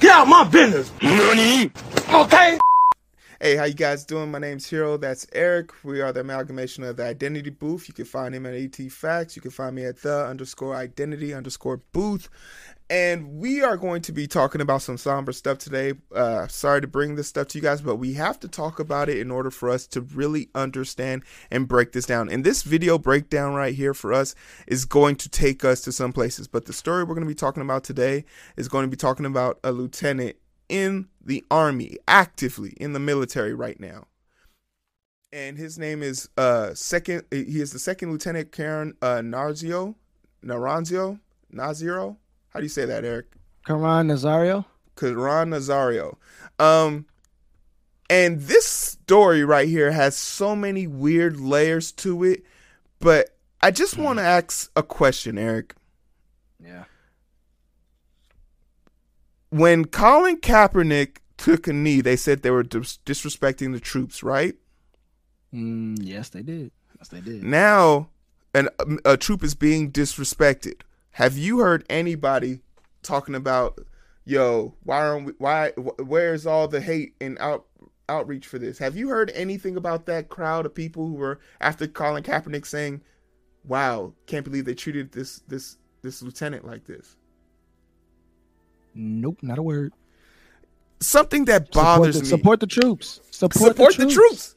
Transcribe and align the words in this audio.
Get 0.00 0.10
out 0.10 0.26
my 0.28 0.44
business. 0.44 0.92
money. 1.02 1.70
Okay. 2.12 2.58
Hey, 3.40 3.56
how 3.56 3.64
you 3.64 3.74
guys 3.74 4.04
doing? 4.04 4.30
My 4.30 4.38
name's 4.38 4.70
Heero. 4.70 5.00
That's 5.00 5.26
Eric. 5.32 5.72
We 5.84 6.00
are 6.00 6.12
the 6.12 6.20
amalgamation 6.20 6.84
of 6.84 6.96
the 6.96 7.04
Identity 7.04 7.50
Booth. 7.50 7.88
You 7.88 7.94
can 7.94 8.04
find 8.04 8.34
him 8.34 8.46
at 8.46 8.54
ET 8.54 8.76
Facts. 8.92 9.34
You 9.34 9.42
can 9.42 9.50
find 9.50 9.74
me 9.74 9.84
at 9.84 10.00
the 10.02 10.26
underscore 10.26 10.76
identity 10.76 11.34
underscore 11.34 11.78
booth. 11.92 12.28
And 12.92 13.38
we 13.38 13.62
are 13.62 13.78
going 13.78 14.02
to 14.02 14.12
be 14.12 14.26
talking 14.26 14.60
about 14.60 14.82
some 14.82 14.98
somber 14.98 15.32
stuff 15.32 15.56
today. 15.56 15.94
Uh, 16.14 16.46
sorry 16.48 16.82
to 16.82 16.86
bring 16.86 17.14
this 17.14 17.26
stuff 17.26 17.48
to 17.48 17.58
you 17.58 17.62
guys, 17.62 17.80
but 17.80 17.96
we 17.96 18.12
have 18.12 18.38
to 18.40 18.48
talk 18.48 18.78
about 18.78 19.08
it 19.08 19.16
in 19.16 19.30
order 19.30 19.50
for 19.50 19.70
us 19.70 19.86
to 19.86 20.02
really 20.02 20.50
understand 20.54 21.22
and 21.50 21.66
break 21.66 21.92
this 21.92 22.04
down. 22.04 22.28
And 22.28 22.44
this 22.44 22.62
video 22.62 22.98
breakdown 22.98 23.54
right 23.54 23.74
here 23.74 23.94
for 23.94 24.12
us 24.12 24.34
is 24.66 24.84
going 24.84 25.16
to 25.16 25.30
take 25.30 25.64
us 25.64 25.80
to 25.82 25.90
some 25.90 26.12
places. 26.12 26.48
But 26.48 26.66
the 26.66 26.74
story 26.74 27.02
we're 27.02 27.14
going 27.14 27.26
to 27.26 27.30
be 27.30 27.34
talking 27.34 27.62
about 27.62 27.82
today 27.82 28.26
is 28.58 28.68
going 28.68 28.84
to 28.84 28.90
be 28.90 28.96
talking 28.98 29.24
about 29.24 29.58
a 29.64 29.72
lieutenant 29.72 30.36
in 30.68 31.08
the 31.18 31.42
army, 31.50 31.96
actively 32.06 32.74
in 32.76 32.92
the 32.92 33.00
military 33.00 33.54
right 33.54 33.80
now. 33.80 34.06
And 35.32 35.56
his 35.56 35.78
name 35.78 36.02
is 36.02 36.28
uh 36.36 36.74
second 36.74 37.22
he 37.30 37.62
is 37.62 37.72
the 37.72 37.78
second 37.78 38.10
lieutenant 38.12 38.52
Caron 38.52 38.92
uh 39.00 39.20
Narzio 39.20 39.94
Naranzio 40.44 41.20
Naziro. 41.50 42.18
How 42.52 42.60
do 42.60 42.64
you 42.64 42.68
say 42.68 42.84
that, 42.84 43.04
Eric? 43.04 43.26
Caron 43.66 44.08
Nazario. 44.08 44.64
Caron 44.96 45.50
Nazario. 45.50 46.16
Um 46.58 47.06
and 48.10 48.40
this 48.42 48.66
story 48.66 49.42
right 49.44 49.68
here 49.68 49.90
has 49.92 50.16
so 50.16 50.54
many 50.54 50.86
weird 50.86 51.40
layers 51.40 51.92
to 51.92 52.24
it, 52.24 52.44
but 53.00 53.30
I 53.62 53.70
just 53.70 53.96
want 53.96 54.18
to 54.18 54.24
ask 54.24 54.70
a 54.76 54.82
question, 54.82 55.38
Eric. 55.38 55.74
Yeah. 56.62 56.84
when 59.50 59.84
Colin 59.84 60.38
Kaepernick 60.38 61.18
took 61.36 61.66
a 61.66 61.72
knee, 61.72 62.00
they 62.00 62.16
said 62.16 62.42
they 62.42 62.50
were 62.50 62.62
dis- 62.62 62.98
disrespecting 63.04 63.72
the 63.72 63.80
troops, 63.80 64.22
right? 64.22 64.54
Mm, 65.54 65.98
yes, 66.00 66.30
they 66.30 66.42
did. 66.42 66.70
Yes, 66.98 67.08
they 67.08 67.20
did. 67.20 67.42
Now, 67.44 68.08
an, 68.54 68.68
a 69.04 69.16
troop 69.16 69.44
is 69.44 69.54
being 69.54 69.92
disrespected. 69.92 70.80
Have 71.12 71.36
you 71.36 71.58
heard 71.58 71.84
anybody 71.90 72.60
talking 73.02 73.34
about, 73.34 73.78
yo, 74.24 74.74
why 74.82 74.98
aren't 74.98 75.26
we, 75.26 75.32
why, 75.38 75.70
where's 75.70 76.46
all 76.46 76.68
the 76.68 76.80
hate 76.80 77.14
and 77.20 77.38
out 77.38 77.66
outreach 78.08 78.46
for 78.46 78.58
this? 78.58 78.78
Have 78.78 78.96
you 78.96 79.08
heard 79.08 79.30
anything 79.34 79.76
about 79.76 80.06
that 80.06 80.28
crowd 80.28 80.66
of 80.66 80.74
people 80.74 81.06
who 81.06 81.14
were 81.14 81.38
after 81.60 81.86
Colin 81.86 82.22
Kaepernick 82.22 82.66
saying, 82.66 83.02
"Wow, 83.64 84.14
can't 84.26 84.44
believe 84.44 84.64
they 84.64 84.74
treated 84.74 85.12
this 85.12 85.42
this 85.48 85.76
this 86.02 86.22
lieutenant 86.22 86.66
like 86.66 86.86
this"? 86.86 87.16
Nope, 88.94 89.38
not 89.42 89.58
a 89.58 89.62
word. 89.62 89.92
Something 91.00 91.44
that 91.46 91.66
Support 91.66 91.84
bothers 91.84 92.16
the, 92.16 92.22
me. 92.22 92.28
support 92.28 92.60
the 92.60 92.66
troops. 92.66 93.20
Support, 93.30 93.76
support 93.76 93.96
the 93.96 94.06
troops. 94.06 94.54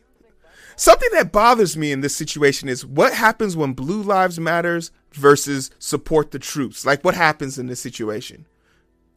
Something 0.76 1.10
that 1.14 1.32
bothers 1.32 1.78
me 1.78 1.92
in 1.92 2.02
this 2.02 2.16
situation 2.16 2.68
is 2.70 2.86
what 2.86 3.14
happens 3.14 3.56
when 3.56 3.74
Blue 3.74 4.02
Lives 4.02 4.40
Matters 4.40 4.92
versus 5.14 5.72
support 5.80 6.32
the 6.32 6.40
troops. 6.40 6.86
Like 6.86 7.04
what 7.04 7.16
happens 7.16 7.58
in 7.58 7.68
this 7.68 7.80
situation? 7.80 8.46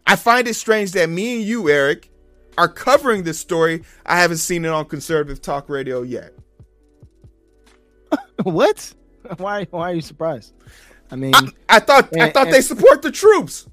I 0.06 0.16
find 0.16 0.46
it 0.48 0.54
strange 0.54 0.92
that 0.92 1.08
me 1.10 1.36
and 1.36 1.44
you, 1.44 1.68
Eric, 1.68 2.10
are 2.56 2.68
covering 2.68 3.24
this 3.24 3.38
story. 3.38 3.82
I 4.06 4.20
haven't 4.20 4.38
seen 4.38 4.64
it 4.64 4.68
on 4.70 4.84
conservative 4.86 5.42
talk 5.42 5.68
radio 5.68 6.02
yet. 6.02 6.32
what? 8.42 8.94
Why? 9.36 9.64
Why 9.70 9.90
are 9.90 9.94
you 9.94 10.00
surprised? 10.00 10.54
I 11.10 11.16
mean, 11.16 11.34
I, 11.34 11.48
I 11.68 11.78
thought 11.80 12.16
I 12.18 12.30
thought 12.30 12.46
and- 12.46 12.54
they 12.54 12.60
support 12.60 13.02
the 13.02 13.10
troops. 13.10 13.66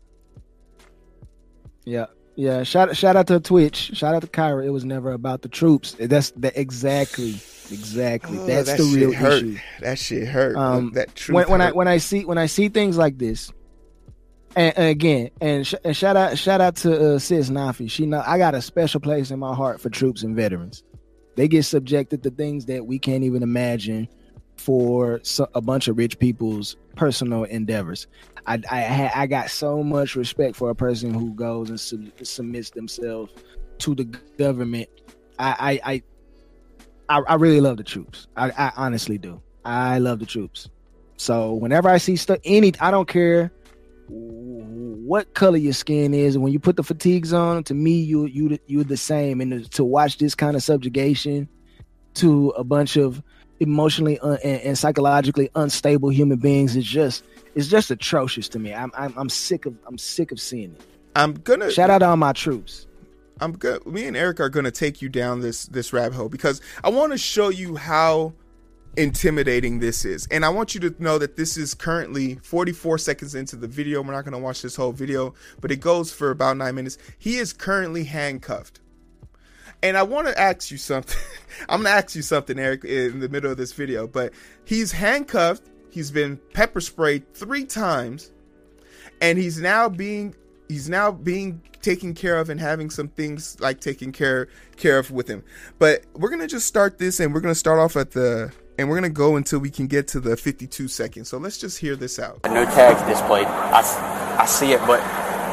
yeah, 1.86 2.06
yeah. 2.36 2.64
Shout 2.64 2.96
shout 2.98 3.16
out 3.16 3.28
to 3.28 3.40
Twitch. 3.40 3.92
Shout 3.96 4.16
out 4.16 4.22
to 4.24 4.28
Kyra. 4.28 4.66
It 4.66 4.72
was 4.72 4.86
never 4.86 5.12
about 5.12 5.42
the 5.42 5.50
troops. 5.50 5.96
That's 6.00 6.32
the 6.32 6.58
exactly, 6.60 7.36
exactly. 7.72 8.38
Oh, 8.40 8.46
That's 8.46 8.70
that 8.70 8.78
the 8.78 8.84
real 8.84 9.14
hurt. 9.14 9.44
issue. 9.44 9.58
That 9.82 10.00
shit 10.00 10.28
hurt. 10.28 10.56
Um, 10.56 10.92
that 10.94 11.16
truth 11.16 11.36
when, 11.36 11.50
when 11.50 11.62
I 11.62 11.72
when 11.72 11.88
I 11.88 11.98
see 11.98 12.26
when 12.26 12.38
I 12.38 12.46
see 12.46 12.70
things 12.70 12.98
like 12.98 13.18
this, 13.18 13.52
and, 14.56 14.78
and 14.78 14.88
again, 14.88 15.30
and, 15.42 15.68
sh- 15.68 15.76
and 15.84 15.96
shout 15.96 16.16
out 16.16 16.38
shout 16.38 16.62
out 16.62 16.76
to 16.78 17.16
uh, 17.16 17.20
Sis 17.20 17.50
Nafi. 17.50 17.90
She 17.90 18.06
know 18.06 18.24
I 18.26 18.38
got 18.38 18.56
a 18.56 18.62
special 18.62 19.00
place 19.00 19.32
in 19.32 19.40
my 19.40 19.54
heart 19.54 19.82
for 19.82 19.90
troops 19.90 20.24
and 20.24 20.36
veterans. 20.36 20.84
They 21.36 21.48
get 21.48 21.64
subjected 21.64 22.24
to 22.24 22.30
things 22.30 22.66
that 22.68 22.86
we 22.86 22.98
can't 22.98 23.24
even 23.24 23.44
imagine 23.44 24.08
for 24.56 25.20
so, 25.24 25.48
a 25.54 25.62
bunch 25.62 25.88
of 25.90 25.98
rich 25.98 26.18
people's 26.18 26.78
personal 26.96 27.44
endeavors. 27.44 28.08
I 28.48 28.62
I, 28.70 29.12
I 29.16 29.28
got 29.28 29.50
so 29.50 29.84
much 29.84 30.16
respect 30.16 30.56
for 30.56 30.70
a 30.70 30.76
person 30.76 31.14
who 31.14 31.34
goes 31.34 31.70
and 31.70 31.80
sub- 31.80 32.12
submits 32.24 32.70
themselves 32.70 33.34
to 33.80 33.96
the 33.96 34.06
government. 34.38 34.88
I 35.38 35.80
I 35.84 35.92
I, 35.94 36.04
I, 37.10 37.22
I 37.28 37.36
really 37.36 37.62
love 37.62 37.78
the 37.78 37.84
troops. 37.84 38.28
I, 38.36 38.52
I 38.52 38.72
honestly 38.76 39.18
do. 39.18 39.42
I 39.64 40.00
love 40.00 40.20
the 40.20 40.26
troops. 40.26 40.70
So 41.18 41.54
whenever 41.54 41.90
I 41.90 41.98
see 41.98 42.16
stuff, 42.16 42.40
any 42.44 42.74
I 42.80 42.92
don't 42.92 43.08
care 43.08 43.52
what 44.08 45.34
color 45.34 45.58
your 45.58 45.74
skin 45.74 46.14
is, 46.14 46.36
and 46.36 46.44
when 46.44 46.52
you 46.52 46.60
put 46.60 46.76
the 46.76 46.84
fatigues 46.84 47.32
on, 47.34 47.64
to 47.66 47.74
me 47.74 48.00
you 48.00 48.26
you 48.26 48.58
you're 48.68 48.84
the 48.84 48.98
same. 48.98 49.42
And 49.42 49.72
to 49.72 49.84
watch 49.84 50.18
this 50.18 50.36
kind 50.36 50.56
of 50.56 50.64
subjugation 50.64 51.48
to 52.16 52.50
a 52.52 52.64
bunch 52.64 52.98
of 52.98 53.22
emotionally 53.60 54.20
un- 54.20 54.40
and, 54.44 54.62
and 54.62 54.78
psychologically 54.78 55.50
unstable 55.56 56.10
human 56.10 56.38
beings 56.38 56.76
is 56.76 56.86
just 56.86 57.24
it's 57.56 57.68
just 57.68 57.92
atrocious 57.92 58.50
to 58.50 58.60
me. 58.60 58.74
I'm 58.74 58.92
I'm, 58.98 59.14
I'm 59.18 59.30
sick 59.30 59.66
of 59.66 59.76
I'm 59.88 59.98
sick 59.98 60.32
of 60.32 60.40
seeing 60.40 60.72
it. 60.74 60.82
I'm 61.16 61.34
gonna 61.34 61.72
Shout 61.72 61.90
out 61.90 62.00
to 62.00 62.08
all 62.08 62.18
my 62.18 62.34
troops. 62.34 62.88
I'm 63.40 63.54
good. 63.58 63.86
Me 63.86 64.06
and 64.06 64.16
Eric 64.16 64.40
are 64.40 64.50
going 64.50 64.66
to 64.66 64.72
take 64.72 65.02
you 65.02 65.10
down 65.10 65.42
this 65.42 65.66
this 65.66 65.92
rabbit 65.92 66.16
hole 66.16 66.30
because 66.30 66.62
I 66.84 66.90
want 66.90 67.12
to 67.12 67.18
show 67.18 67.50
you 67.50 67.76
how 67.76 68.34
intimidating 68.98 69.80
this 69.80 70.06
is, 70.06 70.28
and 70.32 70.46
I 70.46 70.50
want 70.50 70.74
you 70.74 70.82
to 70.82 70.96
know 71.04 71.18
that 71.18 71.36
this 71.36 71.58
is 71.58 71.74
currently 71.74 72.36
44 72.36 72.98
seconds 72.98 73.36
into 73.36 73.56
the 73.58 73.68
video. 73.68 74.02
We're 74.02 74.14
not 74.14 74.24
going 74.24 74.34
to 74.34 74.40
watch 74.40 74.62
this 74.62 74.76
whole 74.76 74.94
video, 74.94 75.34
but 75.60 75.72
it 75.72 75.82
goes 75.82 76.14
for 76.14 76.32
about 76.32 76.58
nine 76.58 76.76
minutes. 76.76 76.98
He 77.18 77.38
is 77.38 77.52
currently 77.52 78.06
handcuffed, 78.06 78.80
and 79.84 79.98
I 79.98 80.04
want 80.04 80.28
to 80.28 80.40
ask 80.40 80.72
you 80.72 80.78
something. 80.78 81.20
I'm 81.70 81.84
going 81.84 81.94
to 81.94 81.98
ask 81.98 82.16
you 82.16 82.22
something, 82.22 82.58
Eric, 82.58 82.86
in 82.86 83.20
the 83.20 83.30
middle 83.30 83.52
of 83.52 83.58
this 83.58 83.74
video. 83.74 84.08
But 84.08 84.34
he's 84.64 84.92
handcuffed. 84.92 85.64
He's 85.90 86.12
been 86.12 86.38
pepper 86.54 86.82
sprayed 86.82 87.34
three 87.34 87.66
times, 87.66 88.32
and 89.22 89.38
he's 89.38 89.60
now 89.60 89.90
being 89.90 90.36
he's 90.70 90.90
now 90.90 91.12
being 91.12 91.62
taken 91.82 92.14
care 92.14 92.38
of 92.38 92.50
and 92.50 92.60
having 92.60 92.90
some 92.90 93.08
things 93.08 93.58
like 93.60 93.80
taken 93.80 94.12
care 94.12 94.48
care 94.78 94.98
of 94.98 95.12
with 95.12 95.28
him. 95.28 95.44
But 95.80 96.04
we're 96.14 96.30
gonna 96.30 96.48
just 96.48 96.66
start 96.68 96.98
this 96.98 97.20
and 97.20 97.34
we're 97.34 97.42
gonna 97.42 97.56
start 97.56 97.80
off 97.80 97.96
at 97.96 98.12
the 98.12 98.52
and 98.78 98.90
we're 98.90 98.96
gonna 98.96 99.10
go 99.10 99.36
until 99.36 99.60
we 99.60 99.70
can 99.70 99.88
get 99.88 100.08
to 100.10 100.20
the 100.20 100.36
52 100.36 100.88
seconds. 100.88 101.30
So 101.30 101.38
let's 101.38 101.58
just 101.58 101.78
hear 101.78 101.96
this 101.96 102.20
out. 102.20 102.40
No 102.46 102.66
tags 102.66 103.02
displayed. 103.04 103.46
I, 103.48 103.80
s- 103.80 103.96
I 103.98 104.46
see 104.46 104.72
it, 104.74 104.80
but 104.88 105.00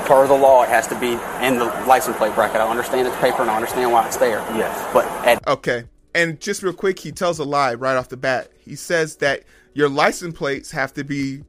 per 0.07 0.27
the 0.27 0.35
law, 0.35 0.63
it 0.65 0.69
has 0.71 0.87
to 0.89 0.99
be 0.99 1.13
in 1.47 1.59
the 1.59 1.67
license 1.87 2.17
plate 2.17 2.35
bracket. 2.35 2.57
I 2.61 2.69
understand 2.69 3.07
it's 3.07 3.17
paper 3.19 3.43
and 3.43 3.51
I 3.51 3.57
understand 3.57 3.93
why 3.93 4.07
it's 4.07 4.17
there. 4.17 4.39
Yes. 4.57 4.93
But 4.93 5.05
at 5.27 5.47
Okay. 5.47 5.85
And 6.15 6.41
just 6.41 6.63
real 6.63 6.73
quick, 6.75 6.99
he 6.99 7.13
tells 7.13 7.39
a 7.39 7.45
lie 7.45 7.75
right 7.75 7.97
off 7.97 8.09
the 8.09 8.17
bat. 8.19 8.51
He 8.59 8.75
says 8.77 9.17
that 9.17 9.45
your 9.75 9.89
license 9.89 10.37
plates 10.37 10.71
have 10.73 10.93
to 10.95 11.05
be 11.05 11.43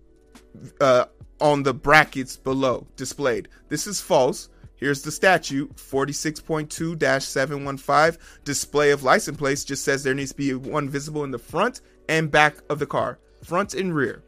uh, 0.79 1.05
on 1.43 1.61
the 1.61 1.73
brackets 1.73 2.37
below 2.37 2.87
displayed. 2.95 3.49
This 3.67 3.85
is 3.85 3.99
false. 3.99 4.49
Here's 4.77 5.01
the 5.01 5.11
statute 5.11 5.75
46.2 5.75 7.21
715. 7.21 8.21
Display 8.45 8.91
of 8.91 9.03
license 9.03 9.37
plates 9.37 9.65
just 9.65 9.83
says 9.83 10.03
there 10.03 10.15
needs 10.15 10.31
to 10.31 10.37
be 10.37 10.53
one 10.53 10.89
visible 10.89 11.25
in 11.25 11.31
the 11.31 11.37
front 11.37 11.81
and 12.07 12.31
back 12.31 12.57
of 12.69 12.79
the 12.79 12.85
car, 12.85 13.19
front 13.43 13.73
and 13.73 13.93
rear. 13.93 14.23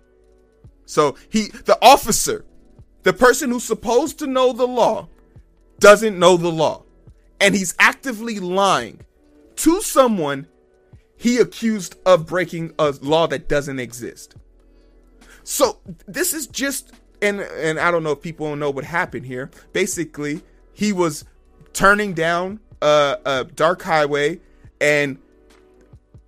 So 0.86 1.16
he, 1.30 1.48
the 1.48 1.80
officer, 1.82 2.46
the 3.04 3.14
person 3.14 3.50
who's 3.50 3.64
supposed 3.64 4.20
to 4.20 4.28
know 4.28 4.52
the 4.52 4.68
law, 4.68 5.08
doesn't 5.80 6.20
know 6.20 6.36
the 6.36 6.52
law. 6.52 6.84
And 7.40 7.56
he's 7.56 7.76
actively 7.80 8.40
lying 8.40 9.02
to 9.58 9.82
someone 9.82 10.48
he 11.18 11.38
accused 11.38 11.96
of 12.06 12.28
breaking 12.28 12.74
a 12.78 12.94
law 13.02 13.26
that 13.28 13.48
doesn't 13.48 13.80
exist. 13.80 14.36
So 15.44 15.80
this 16.08 16.34
is 16.34 16.48
just 16.48 16.92
and 17.22 17.42
and 17.42 17.80
I 17.80 17.92
don't 17.92 18.04
know 18.04 18.12
if 18.12 18.22
people 18.22 18.56
know 18.56 18.70
what 18.70 18.84
happened 18.84 19.26
here. 19.26 19.50
Basically, 19.74 20.42
he 20.74 20.94
was 20.94 21.26
turning 21.74 22.14
down 22.14 22.60
a, 22.82 23.18
a 23.26 23.44
dark 23.44 23.82
highway 23.82 24.40
and 24.80 25.18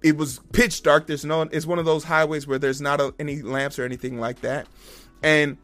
it 0.03 0.17
was 0.17 0.39
pitch 0.51 0.83
dark. 0.83 1.07
There's 1.07 1.25
no 1.25 1.41
it's 1.41 1.65
one 1.65 1.79
of 1.79 1.85
those 1.85 2.03
highways 2.03 2.47
where 2.47 2.59
there's 2.59 2.81
not 2.81 3.01
a, 3.01 3.13
any 3.19 3.41
lamps 3.41 3.79
or 3.79 3.85
anything 3.85 4.19
like 4.19 4.41
that. 4.41 4.67
And 5.23 5.57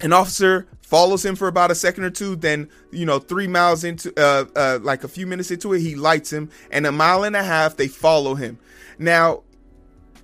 an 0.00 0.12
officer 0.12 0.66
follows 0.80 1.24
him 1.24 1.34
for 1.34 1.48
about 1.48 1.70
a 1.70 1.74
second 1.74 2.04
or 2.04 2.10
two 2.10 2.36
then 2.36 2.68
you 2.92 3.04
know 3.04 3.18
three 3.18 3.48
miles 3.48 3.82
into 3.82 4.12
uh, 4.16 4.44
uh 4.54 4.78
like 4.82 5.02
a 5.02 5.08
few 5.08 5.26
minutes 5.26 5.50
into 5.50 5.72
it 5.72 5.80
he 5.80 5.96
lights 5.96 6.32
him 6.32 6.48
and 6.70 6.86
a 6.86 6.92
mile 6.92 7.24
and 7.24 7.34
a 7.34 7.42
half 7.42 7.76
they 7.76 7.88
follow 7.88 8.36
him 8.36 8.56
now 8.98 9.42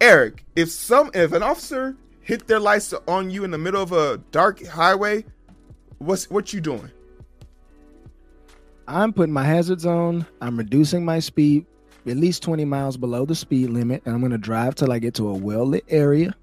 eric 0.00 0.44
if 0.54 0.70
some 0.70 1.10
if 1.14 1.32
an 1.32 1.42
officer 1.42 1.96
hit 2.22 2.46
their 2.46 2.60
lights 2.60 2.94
on 3.06 3.30
you 3.30 3.44
in 3.44 3.50
the 3.50 3.58
middle 3.58 3.82
of 3.82 3.92
a 3.92 4.18
dark 4.30 4.64
highway 4.66 5.24
what's 6.02 6.30
what 6.30 6.52
you 6.52 6.60
doing? 6.60 6.90
I'm 8.88 9.12
putting 9.12 9.32
my 9.32 9.44
hazards 9.44 9.86
on. 9.86 10.26
I'm 10.40 10.58
reducing 10.58 11.04
my 11.04 11.20
speed 11.20 11.66
at 12.06 12.16
least 12.16 12.42
20 12.42 12.64
miles 12.64 12.96
below 12.96 13.24
the 13.24 13.34
speed 13.34 13.70
limit, 13.70 14.02
and 14.04 14.14
I'm 14.14 14.20
going 14.20 14.32
to 14.32 14.38
drive 14.38 14.74
till 14.74 14.90
I 14.90 14.98
get 14.98 15.14
to 15.14 15.28
a 15.28 15.34
well 15.34 15.64
lit 15.64 15.84
area. 15.88 16.34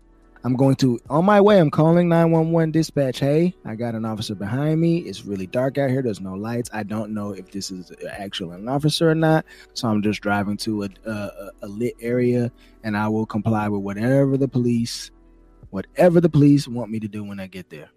I'm 0.45 0.55
going 0.55 0.75
to, 0.77 0.97
on 1.09 1.25
my 1.25 1.41
way, 1.41 1.59
I'm 1.59 1.69
calling 1.69 2.07
911 2.07 2.71
dispatch. 2.71 3.19
Hey, 3.19 3.53
I 3.65 3.75
got 3.75 3.93
an 3.93 4.05
officer 4.05 4.35
behind 4.35 4.79
me. 4.79 4.99
It's 4.99 5.25
really 5.25 5.47
dark 5.47 5.77
out 5.77 5.89
here. 5.89 6.01
There's 6.01 6.21
no 6.21 6.33
lights. 6.33 6.69
I 6.71 6.83
don't 6.83 7.13
know 7.13 7.31
if 7.33 7.51
this 7.51 7.71
is 7.71 7.91
actually 8.09 8.55
an 8.55 8.69
officer 8.69 9.09
or 9.09 9.15
not. 9.15 9.43
So 9.73 9.89
I'm 9.89 10.01
just 10.01 10.21
driving 10.21 10.55
to 10.57 10.83
a, 10.83 10.89
a, 11.05 11.51
a 11.63 11.67
lit 11.67 11.95
area 11.99 12.53
and 12.85 12.95
I 12.95 13.09
will 13.09 13.25
comply 13.25 13.67
with 13.67 13.81
whatever 13.81 14.37
the 14.37 14.47
police, 14.47 15.11
whatever 15.69 16.19
the 16.21 16.29
police 16.29 16.67
want 16.67 16.91
me 16.91 16.99
to 16.99 17.07
do 17.07 17.23
when 17.23 17.39
I 17.39 17.47
get 17.47 17.69
there. 17.69 17.89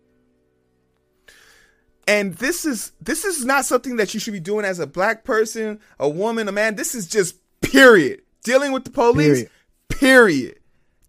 And 2.06 2.34
this 2.34 2.64
is 2.64 2.92
this 3.00 3.24
is 3.24 3.44
not 3.44 3.64
something 3.64 3.96
that 3.96 4.12
you 4.12 4.20
should 4.20 4.32
be 4.32 4.40
doing 4.40 4.64
as 4.64 4.80
a 4.80 4.86
black 4.86 5.24
person, 5.24 5.78
a 5.98 6.08
woman, 6.08 6.48
a 6.48 6.52
man. 6.52 6.74
This 6.74 6.94
is 6.94 7.06
just 7.06 7.36
period. 7.60 8.22
Dealing 8.42 8.72
with 8.72 8.84
the 8.84 8.90
police, 8.90 9.44
period. 9.44 9.50
period. 9.88 10.58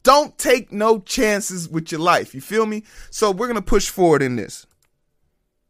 Don't 0.03 0.37
take 0.37 0.71
no 0.71 0.99
chances 0.99 1.67
with 1.67 1.91
your 1.91 2.01
life. 2.01 2.35
You 2.35 2.41
feel 2.41 2.65
me? 2.65 2.83
So 3.09 3.31
we're 3.31 3.47
gonna 3.47 3.61
push 3.61 3.89
forward 3.89 4.21
in 4.21 4.35
this. 4.35 4.67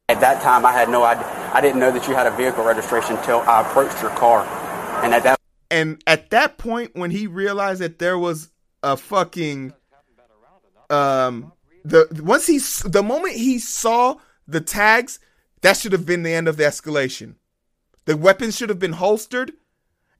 At 0.10 0.20
that 0.20 0.42
time, 0.42 0.66
I 0.66 0.74
had 0.74 0.90
no 0.90 1.04
idea. 1.04 1.26
I 1.54 1.62
didn't 1.62 1.80
know 1.80 1.92
that 1.92 2.08
you 2.08 2.14
had 2.14 2.28
a 2.28 2.32
vehicle 2.36 2.66
registration 2.66 3.16
until 3.16 3.40
I 3.42 3.62
approached 3.62 4.02
your 4.02 4.12
car, 4.12 4.46
and 5.04 5.14
at 5.14 5.24
that 5.24 5.40
and 5.72 6.04
at 6.06 6.32
that 6.32 6.58
point, 6.58 6.92
when 6.96 7.12
he 7.12 7.28
realized 7.28 7.82
that 7.82 8.00
there 8.00 8.20
was 8.20 8.50
a 8.84 8.98
fucking 8.98 9.74
um 10.94 11.54
the 11.84 12.08
once 12.24 12.48
he 12.48 12.60
the 12.90 13.04
moment 13.04 13.36
he 13.36 13.60
saw 13.60 14.16
the 14.48 14.62
tags, 14.62 15.20
that 15.62 15.78
should 15.78 15.92
have 15.92 16.06
been 16.06 16.24
the 16.24 16.34
end 16.34 16.48
of 16.48 16.58
the 16.58 16.64
escalation. 16.64 17.36
The 18.06 18.18
weapons 18.18 18.56
should 18.56 18.70
have 18.70 18.80
been 18.80 18.94
holstered, 18.94 19.54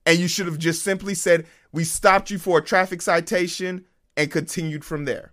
and 0.06 0.18
you 0.18 0.28
should 0.28 0.46
have 0.46 0.58
just 0.58 0.82
simply 0.82 1.14
said, 1.14 1.46
"We 1.72 1.84
stopped 1.84 2.30
you 2.30 2.38
for 2.38 2.58
a 2.58 2.64
traffic 2.64 3.02
citation." 3.02 3.86
and 4.16 4.30
continued 4.30 4.84
from 4.84 5.04
there. 5.04 5.32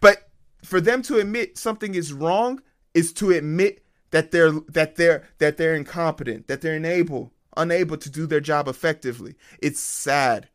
But 0.00 0.28
for 0.64 0.80
them 0.80 1.02
to 1.02 1.18
admit 1.18 1.58
something 1.58 1.94
is 1.94 2.12
wrong 2.12 2.62
is 2.94 3.12
to 3.14 3.30
admit 3.30 3.84
that 4.10 4.30
they're 4.30 4.50
that 4.50 4.96
they're 4.96 5.28
that 5.38 5.56
they're 5.56 5.74
incompetent, 5.74 6.46
that 6.48 6.60
they're 6.60 6.76
unable 6.76 7.32
unable 7.56 7.96
to 7.98 8.10
do 8.10 8.26
their 8.26 8.40
job 8.40 8.66
effectively. 8.66 9.34
It's 9.60 9.80
sad 9.80 10.48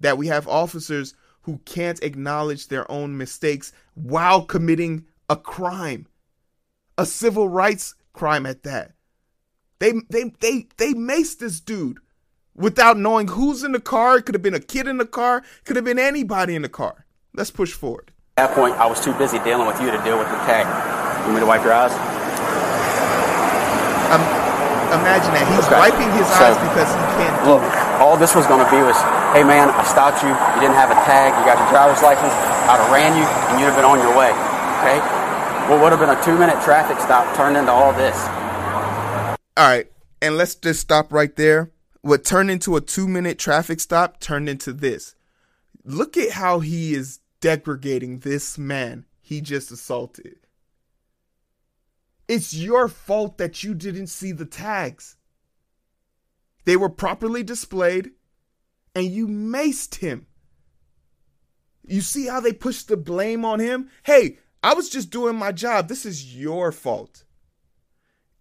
that 0.00 0.18
we 0.18 0.28
have 0.28 0.48
officers 0.48 1.14
who 1.48 1.58
can't 1.64 2.02
acknowledge 2.02 2.68
their 2.68 2.84
own 2.92 3.16
mistakes 3.16 3.72
while 3.94 4.42
committing 4.42 5.06
a 5.30 5.36
crime. 5.36 6.06
A 6.98 7.06
civil 7.06 7.48
rights 7.48 7.94
crime 8.12 8.44
at 8.44 8.64
that. 8.64 8.92
They 9.78 9.94
they 10.10 10.34
they 10.40 10.66
they 10.76 10.92
maced 10.92 11.38
this 11.38 11.58
dude 11.58 12.00
without 12.54 12.98
knowing 12.98 13.28
who's 13.28 13.64
in 13.64 13.72
the 13.72 13.80
car. 13.80 14.18
It 14.18 14.26
could 14.26 14.34
have 14.34 14.42
been 14.42 14.52
a 14.52 14.60
kid 14.60 14.86
in 14.86 14.98
the 14.98 15.06
car, 15.06 15.42
could 15.64 15.76
have 15.76 15.86
been 15.86 15.98
anybody 15.98 16.54
in 16.54 16.60
the 16.60 16.68
car. 16.68 17.06
Let's 17.32 17.50
push 17.50 17.72
forward. 17.72 18.12
At 18.36 18.48
that 18.48 18.54
point, 18.54 18.74
I 18.74 18.84
was 18.84 19.02
too 19.02 19.14
busy 19.14 19.38
dealing 19.38 19.66
with 19.66 19.80
you 19.80 19.90
to 19.90 19.96
deal 20.04 20.18
with 20.18 20.28
the 20.28 20.36
tag. 20.44 20.68
You 20.68 21.32
want 21.32 21.34
me 21.34 21.40
to 21.40 21.46
wipe 21.46 21.64
your 21.64 21.72
eyes? 21.72 21.96
Um, 24.12 24.20
imagine 25.00 25.32
that. 25.32 25.48
He's 25.48 25.64
okay. 25.64 25.80
wiping 25.80 26.12
his 26.12 26.28
so, 26.28 26.44
eyes 26.44 26.60
because 26.60 26.92
he 26.92 27.04
can't. 27.16 27.48
Look, 27.48 27.64
all 28.04 28.20
this 28.20 28.36
was 28.36 28.46
going 28.46 28.60
to 28.60 28.68
be 28.68 28.84
was, 28.84 29.00
hey 29.32 29.44
man, 29.44 29.70
I 29.70 29.84
stopped 29.84 30.22
you. 30.22 30.30
You 30.30 30.60
didn't 30.60 30.76
have 30.76 30.90
a 30.90 30.98
tag. 31.04 31.36
You 31.36 31.44
got 31.44 31.58
your 31.58 31.68
driver's 31.68 32.02
license. 32.02 32.32
I'd 32.68 32.80
have 32.80 32.92
ran 32.92 33.16
you, 33.16 33.24
and 33.24 33.60
you'd 33.60 33.68
have 33.68 33.76
been 33.76 33.88
on 33.88 33.98
your 33.98 34.16
way. 34.16 34.30
Okay. 34.80 34.98
What 35.68 35.82
would 35.82 35.92
have 35.92 36.00
been 36.00 36.14
a 36.14 36.22
two-minute 36.24 36.62
traffic 36.64 36.98
stop 36.98 37.36
turned 37.36 37.56
into 37.56 37.70
all 37.70 37.92
this. 37.92 38.16
All 39.56 39.66
right, 39.68 39.90
and 40.22 40.36
let's 40.36 40.54
just 40.54 40.80
stop 40.80 41.12
right 41.12 41.34
there 41.36 41.72
what 42.00 42.24
turned 42.24 42.50
into 42.50 42.76
a 42.76 42.80
two 42.80 43.08
minute 43.08 43.38
traffic 43.38 43.80
stop 43.80 44.20
turned 44.20 44.48
into 44.48 44.72
this. 44.72 45.14
Look 45.84 46.16
at 46.16 46.32
how 46.32 46.60
he 46.60 46.94
is 46.94 47.20
degrading 47.40 48.20
this 48.20 48.58
man 48.58 49.04
he 49.20 49.40
just 49.40 49.70
assaulted. 49.70 50.36
It's 52.26 52.54
your 52.54 52.88
fault 52.88 53.38
that 53.38 53.62
you 53.62 53.74
didn't 53.74 54.08
see 54.08 54.32
the 54.32 54.44
tags. 54.44 55.16
They 56.64 56.76
were 56.76 56.90
properly 56.90 57.42
displayed 57.42 58.10
and 58.94 59.06
you 59.06 59.26
maced 59.26 59.96
him. 59.96 60.26
You 61.86 62.00
see 62.00 62.26
how 62.26 62.40
they 62.40 62.52
pushed 62.52 62.88
the 62.88 62.96
blame 62.96 63.44
on 63.44 63.60
him? 63.60 63.90
Hey, 64.02 64.38
I 64.62 64.74
was 64.74 64.90
just 64.90 65.10
doing 65.10 65.36
my 65.36 65.52
job. 65.52 65.88
This 65.88 66.04
is 66.04 66.36
your 66.36 66.72
fault 66.72 67.24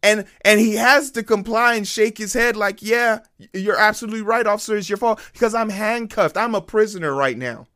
and 0.03 0.25
and 0.41 0.59
he 0.59 0.75
has 0.75 1.11
to 1.11 1.23
comply 1.23 1.75
and 1.75 1.87
shake 1.87 2.17
his 2.17 2.33
head 2.33 2.55
like 2.55 2.81
yeah 2.81 3.19
you're 3.53 3.79
absolutely 3.79 4.21
right 4.21 4.47
officer 4.47 4.77
it's 4.77 4.89
your 4.89 4.97
fault 4.97 5.19
because 5.33 5.53
i'm 5.55 5.69
handcuffed 5.69 6.37
i'm 6.37 6.55
a 6.55 6.61
prisoner 6.61 7.13
right 7.13 7.37
now 7.37 7.67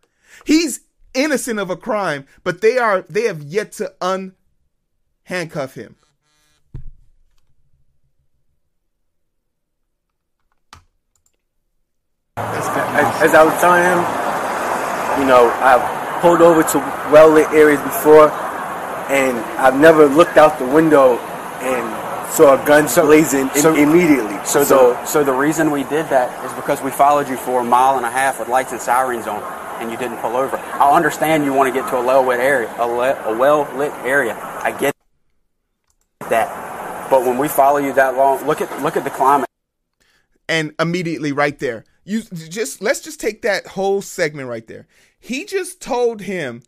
he's 0.46 0.82
innocent 1.14 1.60
of 1.60 1.70
a 1.70 1.76
crime 1.76 2.26
but 2.44 2.62
they 2.62 2.78
are 2.78 3.02
they 3.04 3.24
have 3.24 3.42
yet 3.44 3.72
to 3.72 3.94
unhandcuff 4.02 5.74
him 5.74 5.96
as, 12.38 13.22
as 13.22 13.34
i 13.36 13.44
was 13.44 13.54
telling 13.60 13.84
him 13.84 14.00
you 15.20 15.28
know 15.28 15.52
i've 15.62 16.22
pulled 16.22 16.42
over 16.42 16.64
to 16.64 16.78
well-lit 17.12 17.48
areas 17.52 17.82
before 17.82 18.30
and 19.12 19.38
i've 19.60 19.80
never 19.80 20.06
looked 20.06 20.38
out 20.38 20.58
the 20.58 20.66
window 20.66 21.18
and 21.62 22.02
saw 22.32 22.56
guns 22.66 22.94
so, 22.94 23.06
blazing 23.06 23.50
so, 23.50 23.76
immediately. 23.76 24.38
So, 24.46 24.64
so, 24.64 24.94
the, 24.94 25.06
so 25.06 25.24
the 25.24 25.34
reason 25.34 25.70
we 25.70 25.84
did 25.84 26.06
that 26.08 26.46
is 26.46 26.54
because 26.54 26.82
we 26.82 26.90
followed 26.90 27.28
you 27.28 27.36
for 27.36 27.60
a 27.60 27.64
mile 27.64 27.98
and 27.98 28.06
a 28.06 28.10
half 28.10 28.40
with 28.40 28.48
lights 28.48 28.72
and 28.72 28.80
sirens 28.80 29.28
on, 29.28 29.44
and 29.82 29.92
you 29.92 29.98
didn't 29.98 30.18
pull 30.20 30.38
over. 30.38 30.56
I 30.58 30.96
understand 30.96 31.44
you 31.44 31.54
want 31.54 31.74
to 31.74 31.78
get 31.78 31.90
to 31.90 31.98
a 31.98 32.06
well 32.06 32.26
lit 32.26 32.40
area, 32.40 32.74
a, 32.80 32.88
le- 32.88 33.22
a 33.26 33.38
well 33.38 33.70
lit 33.76 33.92
area. 34.06 34.38
I 34.64 34.72
get 34.72 34.96
that, 36.30 37.10
but 37.10 37.22
when 37.24 37.38
we 37.38 37.50
follow 37.50 37.80
you 37.80 37.92
that 37.94 38.16
long, 38.16 38.48
look 38.48 38.62
at 38.62 38.82
look 38.82 38.96
at 38.96 39.04
the 39.04 39.10
climate. 39.10 39.50
And 40.48 40.74
immediately, 40.80 41.34
right 41.34 41.60
there, 41.60 41.84
you 42.04 42.24
just 42.24 42.82
let's 42.82 43.02
just 43.02 43.20
take 43.20 43.42
that 43.44 43.68
whole 43.68 44.02
segment 44.02 44.50
right 44.50 44.68
there. 44.68 44.88
He 45.20 45.46
just 45.46 45.82
told 45.82 46.22
him, 46.22 46.64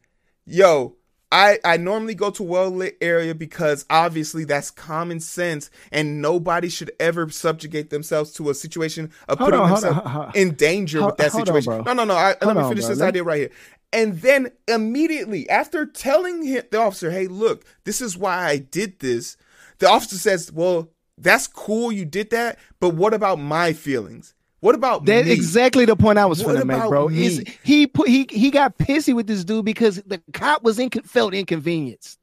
"Yo, 0.46 0.96
I, 1.34 1.58
I 1.66 1.78
normally 1.78 2.14
go 2.14 2.30
to 2.30 2.44
well 2.44 2.70
lit 2.70 2.96
area 3.02 3.34
because 3.34 3.86
obviously 3.90 4.46
that's 4.46 4.70
common 4.70 5.20
sense 5.20 5.72
and 5.92 6.22
nobody 6.22 6.70
should 6.70 6.92
ever 7.00 7.28
subjugate 7.32 7.90
themselves 7.90 8.32
to 8.34 8.52
a 8.52 8.54
situation 8.54 9.12
of 9.28 9.40
hold 9.40 9.50
putting 9.50 9.60
on, 9.62 9.70
themselves 9.72 10.00
on, 10.06 10.32
in 10.36 10.54
danger 10.54 11.00
hold, 11.00 11.14
with 11.14 11.18
that 11.18 11.32
situation. 11.32 11.74
On, 11.74 11.84
no, 11.86 11.94
no, 11.94 12.04
no. 12.04 12.14
I, 12.14 12.36
let 12.44 12.56
me 12.56 12.62
finish 12.70 12.86
bro. 12.86 12.94
this 12.94 13.02
idea 13.02 13.24
right 13.24 13.40
here. 13.40 13.52
And 13.92 14.22
then 14.22 14.52
immediately 14.68 15.50
after 15.50 15.88
telling 15.88 16.44
him, 16.44 16.66
the 16.70 16.80
officer, 16.80 17.10
hey, 17.10 17.26
look, 17.26 17.66
this 17.84 18.00
is 18.00 18.16
why 18.16 18.46
I 18.46 18.58
did 18.58 19.00
this, 19.00 19.36
the 19.80 19.90
officer 19.90 20.18
says, 20.18 20.52
well, 20.52 20.92
that's 21.18 21.48
cool 21.48 21.92
you 21.92 22.06
did 22.06 22.30
that, 22.30 22.60
but 22.80 22.90
what 22.90 23.14
about 23.16 23.40
my 23.40 23.74
feelings? 23.74 24.36
What 24.64 24.76
about 24.76 25.04
that? 25.08 25.28
Exactly 25.28 25.84
the 25.84 25.98
point 25.98 26.18
I 26.18 26.26
was 26.26 26.42
going 26.42 26.58
to 26.58 26.64
make, 26.64 26.88
bro. 26.88 27.10
Is 27.10 27.44
he 27.64 27.86
put 27.86 28.08
he 28.08 28.26
he 28.32 28.50
got 28.50 28.78
pissy 28.78 29.14
with 29.14 29.28
this 29.28 29.44
dude 29.44 29.66
because 29.66 29.98
the 30.04 30.22
cop 30.32 30.64
was 30.64 30.80
in 30.80 30.90
felt 30.90 31.34
inconvenienced 31.34 32.18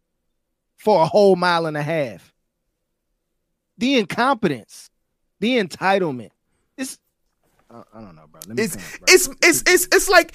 for 0.79 1.03
a 1.03 1.05
whole 1.05 1.37
mile 1.37 1.67
and 1.67 1.77
a 1.77 1.83
half. 1.83 2.33
The 3.77 3.99
incompetence, 3.99 4.89
the 5.41 5.59
entitlement. 5.59 6.31
It's 6.79 6.99
I, 7.71 7.83
I 7.93 8.01
don't 8.01 8.17
know, 8.17 8.25
bro. 8.33 8.41
it's, 8.57 8.75
bro. 8.75 9.05
it's 9.07 9.29
it's 9.43 9.63
it's 9.67 9.89
it's 9.95 10.09
like 10.09 10.33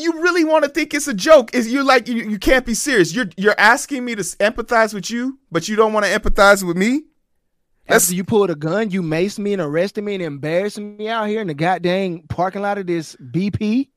you 0.00 0.20
really 0.20 0.42
want 0.42 0.64
to 0.64 0.70
think 0.70 0.92
it's 0.92 1.06
a 1.06 1.14
joke. 1.14 1.54
Is 1.54 1.72
you 1.72 1.84
like 1.84 2.08
you, 2.08 2.16
you 2.28 2.40
can't 2.40 2.66
be 2.66 2.74
serious. 2.74 3.14
You're 3.14 3.30
you're 3.36 3.54
asking 3.58 4.04
me 4.04 4.16
to 4.16 4.22
empathize 4.22 4.92
with 4.92 5.08
you, 5.08 5.38
but 5.52 5.68
you 5.68 5.76
don't 5.76 5.92
want 5.92 6.04
to 6.04 6.10
empathize 6.10 6.66
with 6.66 6.76
me. 6.76 7.02
After 7.88 8.14
you 8.14 8.22
pulled 8.22 8.50
a 8.50 8.54
gun, 8.54 8.90
you 8.90 9.02
maced 9.02 9.38
me 9.38 9.54
and 9.54 9.62
arrested 9.62 10.04
me 10.04 10.14
and 10.14 10.22
embarrassed 10.22 10.78
me 10.78 11.08
out 11.08 11.28
here 11.28 11.40
in 11.40 11.46
the 11.46 11.54
goddamn 11.54 12.24
parking 12.28 12.60
lot 12.60 12.76
of 12.76 12.86
this 12.86 13.16
BP. 13.16 13.88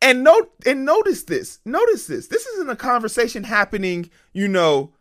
And 0.00 0.24
note 0.24 0.50
and 0.64 0.86
notice 0.86 1.24
this. 1.24 1.60
Notice 1.66 2.06
this. 2.06 2.28
This 2.28 2.46
isn't 2.46 2.70
a 2.70 2.76
conversation 2.76 3.44
happening, 3.44 4.08
you 4.32 4.48
know, 4.48 4.94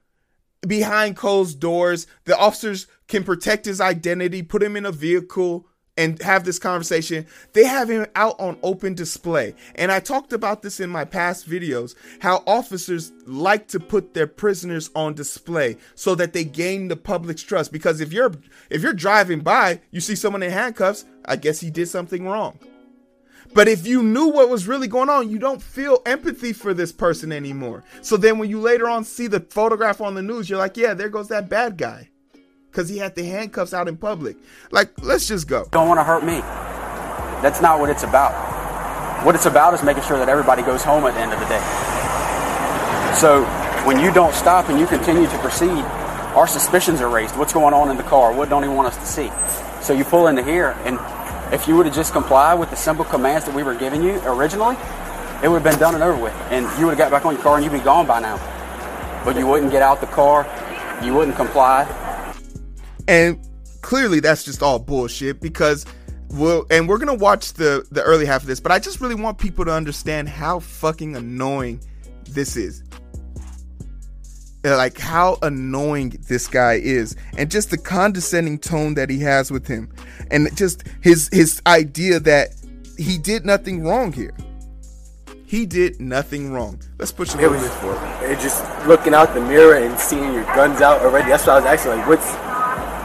behind 0.67 1.15
closed 1.15 1.62
doors. 1.62 2.05
The 2.25 2.38
officers 2.38 2.88
can 3.07 3.24
protect 3.24 3.65
his 3.65 3.79
identity, 3.79 4.43
put 4.43 4.62
him 4.62 4.75
in 4.75 4.86
a 4.86 4.91
vehicle, 4.91 5.68
and 5.99 6.21
have 6.21 6.45
this 6.45 6.57
conversation. 6.57 7.27
They 7.51 7.65
have 7.65 7.89
him 7.89 8.07
out 8.15 8.39
on 8.39 8.57
open 8.63 8.93
display. 8.93 9.53
And 9.75 9.91
I 9.91 9.99
talked 9.99 10.31
about 10.31 10.61
this 10.61 10.79
in 10.79 10.89
my 10.89 11.03
past 11.03 11.47
videos 11.47 11.93
how 12.19 12.41
officers 12.47 13.11
like 13.25 13.67
to 13.67 13.81
put 13.81 14.13
their 14.13 14.25
prisoners 14.25 14.89
on 14.95 15.13
display 15.13 15.75
so 15.95 16.15
that 16.15 16.31
they 16.31 16.45
gain 16.45 16.87
the 16.87 16.95
public's 16.95 17.43
trust 17.43 17.73
because 17.73 17.99
if 17.99 18.13
you're 18.13 18.31
if 18.69 18.81
you're 18.81 18.93
driving 18.93 19.41
by, 19.41 19.81
you 19.91 19.99
see 19.99 20.15
someone 20.15 20.41
in 20.41 20.51
handcuffs, 20.51 21.03
I 21.25 21.35
guess 21.35 21.59
he 21.59 21.69
did 21.69 21.89
something 21.89 22.25
wrong. 22.25 22.57
But 23.53 23.67
if 23.67 23.85
you 23.85 24.01
knew 24.01 24.27
what 24.27 24.49
was 24.49 24.67
really 24.67 24.87
going 24.87 25.09
on, 25.09 25.29
you 25.29 25.37
don't 25.37 25.61
feel 25.61 26.01
empathy 26.05 26.53
for 26.53 26.73
this 26.73 26.93
person 26.93 27.33
anymore. 27.33 27.83
So 28.01 28.15
then 28.15 28.37
when 28.37 28.49
you 28.49 28.61
later 28.61 28.87
on 28.87 29.03
see 29.03 29.27
the 29.27 29.41
photograph 29.41 29.99
on 29.99 30.15
the 30.15 30.21
news, 30.21 30.49
you're 30.49 30.59
like, 30.59 30.77
yeah, 30.77 30.93
there 30.93 31.09
goes 31.09 31.27
that 31.27 31.49
bad 31.49 31.77
guy. 31.77 32.09
Because 32.71 32.89
he 32.89 32.97
had 32.97 33.15
the 33.15 33.23
handcuffs 33.23 33.73
out 33.73 33.88
in 33.88 33.97
public. 33.97 34.38
Like, 34.71 34.91
let's 35.01 35.27
just 35.27 35.47
go. 35.47 35.67
Don't 35.71 35.88
want 35.88 35.99
to 35.99 36.03
hurt 36.03 36.23
me. 36.23 36.39
That's 37.41 37.61
not 37.61 37.79
what 37.79 37.89
it's 37.89 38.03
about. 38.03 39.25
What 39.25 39.35
it's 39.35 39.45
about 39.45 39.73
is 39.73 39.83
making 39.83 40.03
sure 40.03 40.17
that 40.19 40.29
everybody 40.29 40.61
goes 40.61 40.83
home 40.83 41.03
at 41.05 41.13
the 41.13 41.19
end 41.19 41.33
of 41.33 41.39
the 41.39 41.45
day. 41.45 41.61
So 43.15 43.43
when 43.85 43.99
you 43.99 44.13
don't 44.13 44.33
stop 44.33 44.69
and 44.69 44.79
you 44.79 44.85
continue 44.85 45.27
to 45.27 45.38
proceed, 45.39 45.83
our 46.35 46.47
suspicions 46.47 47.01
are 47.01 47.09
raised. 47.09 47.38
What's 47.38 47.53
going 47.53 47.73
on 47.73 47.89
in 47.89 47.97
the 47.97 48.03
car? 48.03 48.33
What 48.33 48.49
don't 48.49 48.63
he 48.63 48.69
want 48.69 48.88
us 48.88 48.97
to 48.97 49.05
see? 49.05 49.31
So 49.81 49.93
you 49.93 50.03
pull 50.03 50.27
into 50.27 50.43
here, 50.43 50.77
and 50.85 50.99
if 51.53 51.67
you 51.67 51.75
would 51.75 51.85
have 51.85 51.95
just 51.95 52.13
complied 52.13 52.59
with 52.59 52.69
the 52.69 52.75
simple 52.75 53.03
commands 53.03 53.45
that 53.45 53.55
we 53.55 53.63
were 53.63 53.73
giving 53.73 54.03
you 54.03 54.21
originally, 54.25 54.75
it 55.41 55.47
would 55.47 55.61
have 55.61 55.63
been 55.63 55.79
done 55.79 55.95
and 55.95 56.03
over 56.03 56.21
with. 56.21 56.33
And 56.51 56.65
you 56.79 56.85
would 56.85 56.97
have 56.97 56.97
got 56.97 57.11
back 57.11 57.25
on 57.25 57.33
your 57.33 57.41
car 57.41 57.55
and 57.55 57.63
you'd 57.63 57.73
be 57.73 57.79
gone 57.79 58.05
by 58.05 58.19
now. 58.19 58.38
But 59.25 59.38
you 59.38 59.47
wouldn't 59.47 59.71
get 59.71 59.81
out 59.81 60.01
the 60.01 60.07
car, 60.07 60.45
you 61.03 61.13
wouldn't 61.13 61.35
comply. 61.35 61.88
And 63.09 63.39
clearly 63.81 64.19
that's 64.19 64.43
just 64.43 64.61
all 64.61 64.77
bullshit 64.77 65.41
because 65.41 65.83
well 66.29 66.63
and 66.69 66.87
we're 66.87 66.99
gonna 66.99 67.15
watch 67.15 67.53
the 67.53 67.83
the 67.89 68.03
early 68.03 68.25
half 68.25 68.41
of 68.41 68.47
this, 68.47 68.59
but 68.59 68.71
I 68.71 68.77
just 68.77 69.01
really 69.01 69.15
want 69.15 69.39
people 69.39 69.65
to 69.65 69.71
understand 69.73 70.29
how 70.29 70.59
fucking 70.59 71.15
annoying 71.15 71.81
this 72.29 72.55
is. 72.55 72.83
Like 74.63 74.99
how 74.99 75.39
annoying 75.41 76.21
this 76.27 76.47
guy 76.47 76.73
is 76.73 77.15
and 77.35 77.49
just 77.49 77.71
the 77.71 77.79
condescending 77.79 78.59
tone 78.59 78.93
that 78.93 79.09
he 79.09 79.17
has 79.19 79.49
with 79.49 79.65
him 79.65 79.89
and 80.29 80.55
just 80.55 80.83
his 81.01 81.29
his 81.33 81.63
idea 81.65 82.19
that 82.19 82.49
he 82.95 83.17
did 83.17 83.43
nothing 83.43 83.83
wrong 83.83 84.13
here. 84.13 84.35
He 85.47 85.65
did 85.65 85.99
nothing 85.99 86.51
wrong. 86.51 86.79
Let's 86.99 87.11
push 87.11 87.33
it 87.33 87.49
was 87.49 87.67
for 87.77 87.95
it 88.23 88.39
just 88.39 88.63
looking 88.85 89.15
out 89.15 89.33
the 89.33 89.41
mirror 89.41 89.83
and 89.83 89.97
seeing 89.97 90.31
your 90.31 90.43
guns 90.43 90.81
out 90.81 91.01
already. 91.01 91.29
That's 91.29 91.47
what 91.47 91.53
i 91.53 91.55
was 91.55 91.65
actually 91.65 91.97
like 91.97 92.07
what's 92.07 92.48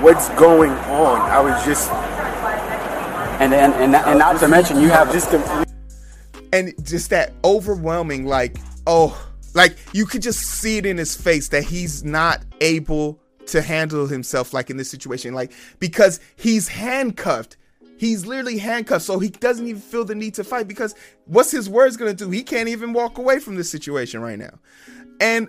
what's 0.04 0.28
going 0.30 0.70
on 0.70 1.20
i 1.30 1.40
was 1.40 1.64
just 1.64 1.90
and 3.40 3.52
and 3.52 3.72
and, 3.74 3.96
and 3.96 4.18
not 4.18 4.38
to 4.38 4.46
mention 4.46 4.80
you 4.80 4.88
have 4.88 5.10
just 5.10 5.32
and 6.52 6.72
just 6.84 7.10
that 7.10 7.32
overwhelming 7.42 8.26
like 8.26 8.58
oh 8.86 9.18
like 9.54 9.76
you 9.92 10.04
could 10.04 10.20
just 10.20 10.40
see 10.40 10.78
it 10.78 10.86
in 10.86 10.98
his 10.98 11.16
face 11.16 11.48
that 11.48 11.64
he's 11.64 12.04
not 12.04 12.44
able 12.60 13.18
to 13.46 13.62
handle 13.62 14.06
himself 14.06 14.52
like 14.52 14.70
in 14.70 14.76
this 14.76 14.90
situation. 14.90 15.34
Like 15.34 15.52
because 15.78 16.20
he's 16.36 16.68
handcuffed. 16.68 17.56
He's 17.96 18.26
literally 18.26 18.58
handcuffed, 18.58 19.04
so 19.04 19.20
he 19.20 19.28
doesn't 19.28 19.66
even 19.66 19.80
feel 19.80 20.04
the 20.04 20.16
need 20.16 20.34
to 20.34 20.44
fight 20.44 20.66
because 20.66 20.96
what's 21.26 21.52
his 21.52 21.70
words 21.70 21.96
gonna 21.96 22.12
do? 22.12 22.28
He 22.28 22.42
can't 22.42 22.68
even 22.68 22.92
walk 22.92 23.18
away 23.18 23.38
from 23.38 23.54
this 23.54 23.70
situation 23.70 24.20
right 24.20 24.38
now. 24.38 24.58
And 25.20 25.48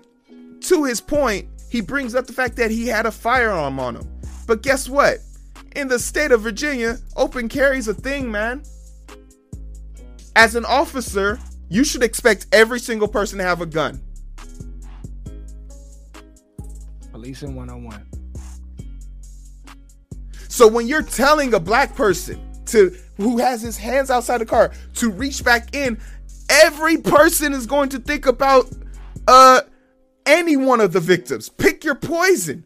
to 0.61 0.83
his 0.83 1.01
point, 1.01 1.47
he 1.69 1.81
brings 1.81 2.13
up 2.13 2.27
the 2.27 2.33
fact 2.33 2.55
that 2.57 2.69
he 2.69 2.87
had 2.87 3.07
a 3.07 3.11
firearm 3.11 3.79
on 3.79 3.95
him. 3.95 4.07
But 4.47 4.61
guess 4.61 4.87
what? 4.87 5.19
In 5.75 5.87
the 5.87 5.99
state 5.99 6.31
of 6.31 6.41
Virginia, 6.41 6.97
open 7.15 7.49
carry's 7.49 7.87
a 7.87 7.93
thing, 7.93 8.31
man. 8.31 8.63
As 10.35 10.55
an 10.55 10.65
officer, 10.65 11.39
you 11.69 11.83
should 11.83 12.03
expect 12.03 12.47
every 12.51 12.79
single 12.79 13.07
person 13.07 13.37
to 13.39 13.43
have 13.43 13.61
a 13.61 13.65
gun. 13.65 14.01
Policing 17.11 17.55
101. 17.55 18.05
So 20.47 20.67
when 20.67 20.87
you're 20.87 21.01
telling 21.01 21.53
a 21.53 21.59
black 21.59 21.95
person 21.95 22.39
to 22.67 22.95
who 23.17 23.37
has 23.37 23.61
his 23.61 23.77
hands 23.77 24.09
outside 24.09 24.39
the 24.39 24.45
car 24.45 24.71
to 24.95 25.11
reach 25.11 25.43
back 25.43 25.75
in, 25.75 25.99
every 26.49 26.97
person 26.97 27.53
is 27.53 27.65
going 27.65 27.89
to 27.89 27.99
think 27.99 28.25
about 28.25 28.69
uh 29.27 29.61
any 30.25 30.57
one 30.57 30.81
of 30.81 30.93
the 30.93 30.99
victims. 30.99 31.49
Pick 31.49 31.83
your 31.83 31.95
poison. 31.95 32.65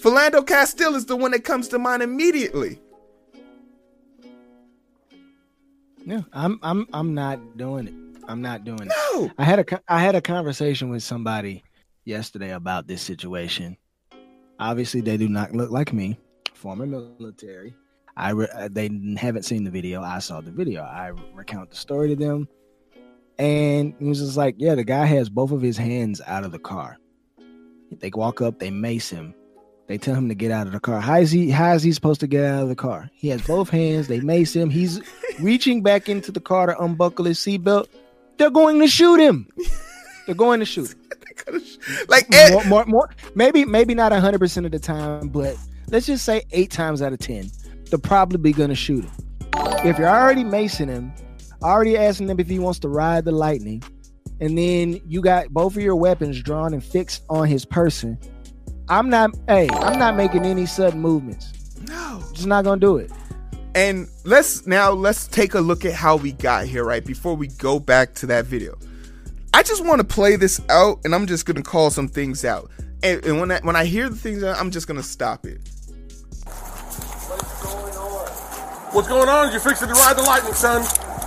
Philando 0.00 0.46
Castile 0.46 0.94
is 0.94 1.06
the 1.06 1.16
one 1.16 1.32
that 1.32 1.44
comes 1.44 1.68
to 1.68 1.78
mind 1.78 2.02
immediately. 2.02 2.80
No, 6.06 6.24
I'm 6.32 6.58
I'm 6.62 6.86
I'm 6.92 7.14
not 7.14 7.58
doing 7.58 7.88
it. 7.88 7.94
I'm 8.26 8.40
not 8.40 8.64
doing 8.64 8.82
it. 8.82 8.92
No. 9.12 9.30
I 9.36 9.44
had 9.44 9.58
a 9.58 9.80
I 9.88 10.00
had 10.00 10.14
a 10.14 10.22
conversation 10.22 10.88
with 10.88 11.02
somebody 11.02 11.62
yesterday 12.04 12.52
about 12.52 12.86
this 12.86 13.02
situation. 13.02 13.76
Obviously, 14.58 15.02
they 15.02 15.16
do 15.16 15.28
not 15.28 15.52
look 15.52 15.70
like 15.70 15.92
me, 15.92 16.18
former 16.54 16.86
military. 16.86 17.74
I 18.16 18.30
re- 18.30 18.48
uh, 18.54 18.68
they 18.70 18.90
haven't 19.18 19.44
seen 19.44 19.64
the 19.64 19.70
video. 19.70 20.02
I 20.02 20.18
saw 20.18 20.40
the 20.40 20.50
video. 20.50 20.82
I 20.82 21.12
recount 21.34 21.70
the 21.70 21.76
story 21.76 22.08
to 22.08 22.16
them, 22.16 22.48
and 23.38 23.94
he 23.98 24.06
was 24.06 24.20
just 24.20 24.36
like, 24.36 24.54
"Yeah, 24.58 24.74
the 24.74 24.84
guy 24.84 25.04
has 25.04 25.28
both 25.28 25.50
of 25.52 25.60
his 25.60 25.76
hands 25.76 26.20
out 26.26 26.44
of 26.44 26.52
the 26.52 26.58
car. 26.58 26.98
They 27.98 28.10
walk 28.14 28.40
up, 28.40 28.58
they 28.58 28.70
mace 28.70 29.10
him, 29.10 29.34
they 29.90 29.98
tell 29.98 30.14
him 30.14 30.28
to 30.28 30.36
get 30.36 30.52
out 30.52 30.68
of 30.68 30.72
the 30.72 30.78
car. 30.78 31.00
How 31.00 31.16
is 31.16 31.32
he? 31.32 31.50
How 31.50 31.72
is 31.72 31.82
he 31.82 31.90
supposed 31.90 32.20
to 32.20 32.28
get 32.28 32.44
out 32.44 32.62
of 32.62 32.68
the 32.68 32.76
car? 32.76 33.10
He 33.12 33.26
has 33.30 33.42
both 33.42 33.70
hands. 33.70 34.06
They 34.06 34.20
mace 34.20 34.54
him. 34.54 34.70
He's 34.70 35.00
reaching 35.40 35.82
back 35.82 36.08
into 36.08 36.30
the 36.30 36.38
car 36.38 36.66
to 36.66 36.80
unbuckle 36.80 37.24
his 37.24 37.40
seatbelt. 37.40 37.88
They're 38.36 38.50
going 38.50 38.78
to 38.78 38.86
shoot 38.86 39.18
him. 39.18 39.48
They're 40.26 40.36
going 40.36 40.60
to 40.60 40.64
shoot. 40.64 40.94
Him. 41.48 41.60
like 42.08 42.26
more, 42.50 42.64
more, 42.64 42.84
more, 42.84 43.10
maybe, 43.34 43.64
maybe 43.64 43.94
not 43.94 44.12
hundred 44.12 44.38
percent 44.38 44.64
of 44.66 44.70
the 44.70 44.78
time, 44.78 45.28
but 45.28 45.56
let's 45.88 46.06
just 46.06 46.24
say 46.24 46.42
eight 46.52 46.70
times 46.70 47.02
out 47.02 47.12
of 47.12 47.18
ten, 47.18 47.50
they're 47.86 47.98
probably 47.98 48.52
going 48.52 48.68
to 48.68 48.76
shoot 48.76 49.04
him. 49.04 49.12
If 49.84 49.98
you're 49.98 50.06
already 50.06 50.44
macing 50.44 50.88
him, 50.88 51.12
already 51.62 51.96
asking 51.96 52.28
him 52.28 52.38
if 52.38 52.46
he 52.46 52.58
wants 52.58 52.78
to 52.80 52.88
ride 52.88 53.24
the 53.24 53.32
lightning, 53.32 53.82
and 54.38 54.56
then 54.56 55.00
you 55.06 55.22
got 55.22 55.48
both 55.48 55.76
of 55.76 55.82
your 55.82 55.96
weapons 55.96 56.40
drawn 56.42 56.74
and 56.74 56.84
fixed 56.84 57.24
on 57.28 57.48
his 57.48 57.64
person 57.64 58.18
I'm 58.90 59.08
not. 59.08 59.30
Hey, 59.46 59.68
I'm 59.70 60.00
not 60.00 60.16
making 60.16 60.44
any 60.44 60.66
sudden 60.66 61.00
movements. 61.00 61.52
No, 61.88 62.22
just 62.32 62.48
not 62.48 62.64
gonna 62.64 62.80
do 62.80 62.96
it. 62.96 63.12
And 63.76 64.08
let's 64.24 64.66
now 64.66 64.90
let's 64.90 65.28
take 65.28 65.54
a 65.54 65.60
look 65.60 65.84
at 65.84 65.92
how 65.92 66.16
we 66.16 66.32
got 66.32 66.66
here, 66.66 66.84
right? 66.84 67.04
Before 67.04 67.36
we 67.36 67.46
go 67.46 67.78
back 67.78 68.14
to 68.14 68.26
that 68.26 68.46
video, 68.46 68.76
I 69.54 69.62
just 69.62 69.84
want 69.86 70.00
to 70.00 70.04
play 70.04 70.34
this 70.34 70.60
out, 70.68 70.98
and 71.04 71.14
I'm 71.14 71.26
just 71.26 71.46
gonna 71.46 71.62
call 71.62 71.90
some 71.90 72.08
things 72.08 72.44
out. 72.44 72.68
And, 73.04 73.24
and 73.24 73.38
when 73.38 73.52
I 73.52 73.60
when 73.60 73.76
I 73.76 73.84
hear 73.84 74.08
the 74.08 74.16
things, 74.16 74.42
I'm 74.42 74.72
just 74.72 74.88
gonna 74.88 75.04
stop 75.04 75.46
it. 75.46 75.60
What's 76.48 77.62
going 77.62 77.96
on? 77.96 78.92
What's 78.92 79.08
going 79.08 79.28
on? 79.28 79.52
You 79.52 79.60
fixing 79.60 79.86
to 79.86 79.94
ride 79.94 80.16
the 80.16 80.22
lightning, 80.22 80.54
son? 80.54 80.82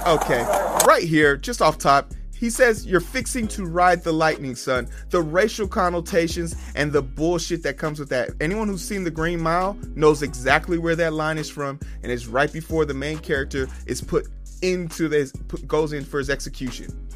Okay, 0.05 0.43
right 0.85 1.03
here, 1.03 1.37
just 1.37 1.61
off 1.61 1.77
top, 1.77 2.11
he 2.43 2.49
says 2.49 2.85
you're 2.85 2.99
fixing 2.99 3.47
to 3.47 3.63
ride 3.63 4.03
the 4.03 4.11
lightning, 4.11 4.53
son. 4.53 4.89
The 5.11 5.21
racial 5.21 5.65
connotations 5.65 6.57
and 6.75 6.91
the 6.91 7.01
bullshit 7.01 7.63
that 7.63 7.77
comes 7.77 7.99
with 7.99 8.09
that. 8.09 8.31
Anyone 8.41 8.67
who's 8.67 8.83
seen 8.83 9.05
the 9.05 9.11
Green 9.11 9.39
Mile 9.39 9.77
knows 9.95 10.21
exactly 10.21 10.77
where 10.77 10.97
that 10.97 11.13
line 11.13 11.37
is 11.37 11.49
from, 11.49 11.79
and 12.01 12.11
it's 12.11 12.27
right 12.27 12.51
before 12.51 12.83
the 12.83 12.93
main 12.93 13.19
character 13.19 13.69
is 13.85 14.01
put 14.01 14.27
into 14.61 15.07
this 15.07 15.31
goes 15.67 15.93
in 15.93 16.03
for 16.03 16.17
his 16.17 16.29
execution 16.29 17.07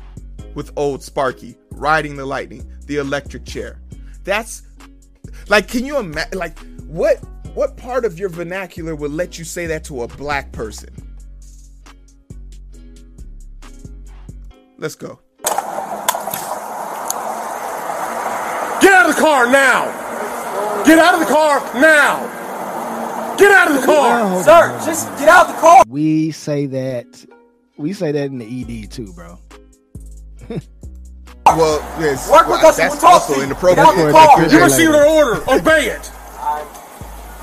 with 0.56 0.72
old 0.78 1.04
Sparky 1.04 1.58
riding 1.72 2.16
the 2.16 2.26
lightning, 2.26 2.66
the 2.86 2.96
electric 2.96 3.44
chair. 3.44 3.82
That's 4.24 4.62
like, 5.50 5.68
can 5.68 5.86
you 5.86 5.98
imagine? 5.98 6.40
Like, 6.40 6.58
what 6.86 7.18
what 7.54 7.76
part 7.76 8.06
of 8.06 8.18
your 8.18 8.30
vernacular 8.30 8.96
would 8.96 9.12
let 9.12 9.38
you 9.38 9.44
say 9.44 9.66
that 9.66 9.84
to 9.86 10.04
a 10.04 10.08
black 10.08 10.54
person? 10.54 11.07
Let's 14.80 14.94
go. 14.94 15.20
Get 18.80 18.94
out 18.94 19.10
of 19.10 19.16
the 19.16 19.22
car 19.22 19.52
now! 19.52 20.84
Get 20.86 21.00
out 21.00 21.16
of 21.16 21.20
the 21.20 21.26
car 21.26 21.60
now! 21.82 23.36
Get 23.38 23.52
out 23.52 23.72
of 23.72 23.82
the 23.82 23.86
car! 23.86 24.44
Sir, 24.44 24.80
just 24.86 25.08
get 25.18 25.30
out 25.30 25.48
of 25.48 25.56
the 25.56 25.62
car! 25.62 25.84
We 25.88 26.30
say 26.30 26.68
that 26.68 27.26
we 27.78 27.94
say 27.94 28.12
that 28.12 28.26
in 28.26 28.38
the 28.38 28.84
ED 28.84 28.92
too, 28.92 29.12
bro. 29.14 29.40
well, 31.46 31.80
yes, 32.00 32.30
Work 32.32 32.48
with 32.48 32.64
us 32.64 32.78
that's 32.78 33.02
we'll 33.02 33.12
also 33.12 33.42
inappropriate. 33.42 33.78
Get 33.78 33.88
out 33.88 33.96
the 33.96 34.12
car. 34.12 34.48
You 34.48 34.64
received 34.64 34.94
an 34.94 35.08
order. 35.08 35.42
Obey 35.50 35.88
it. 35.88 36.12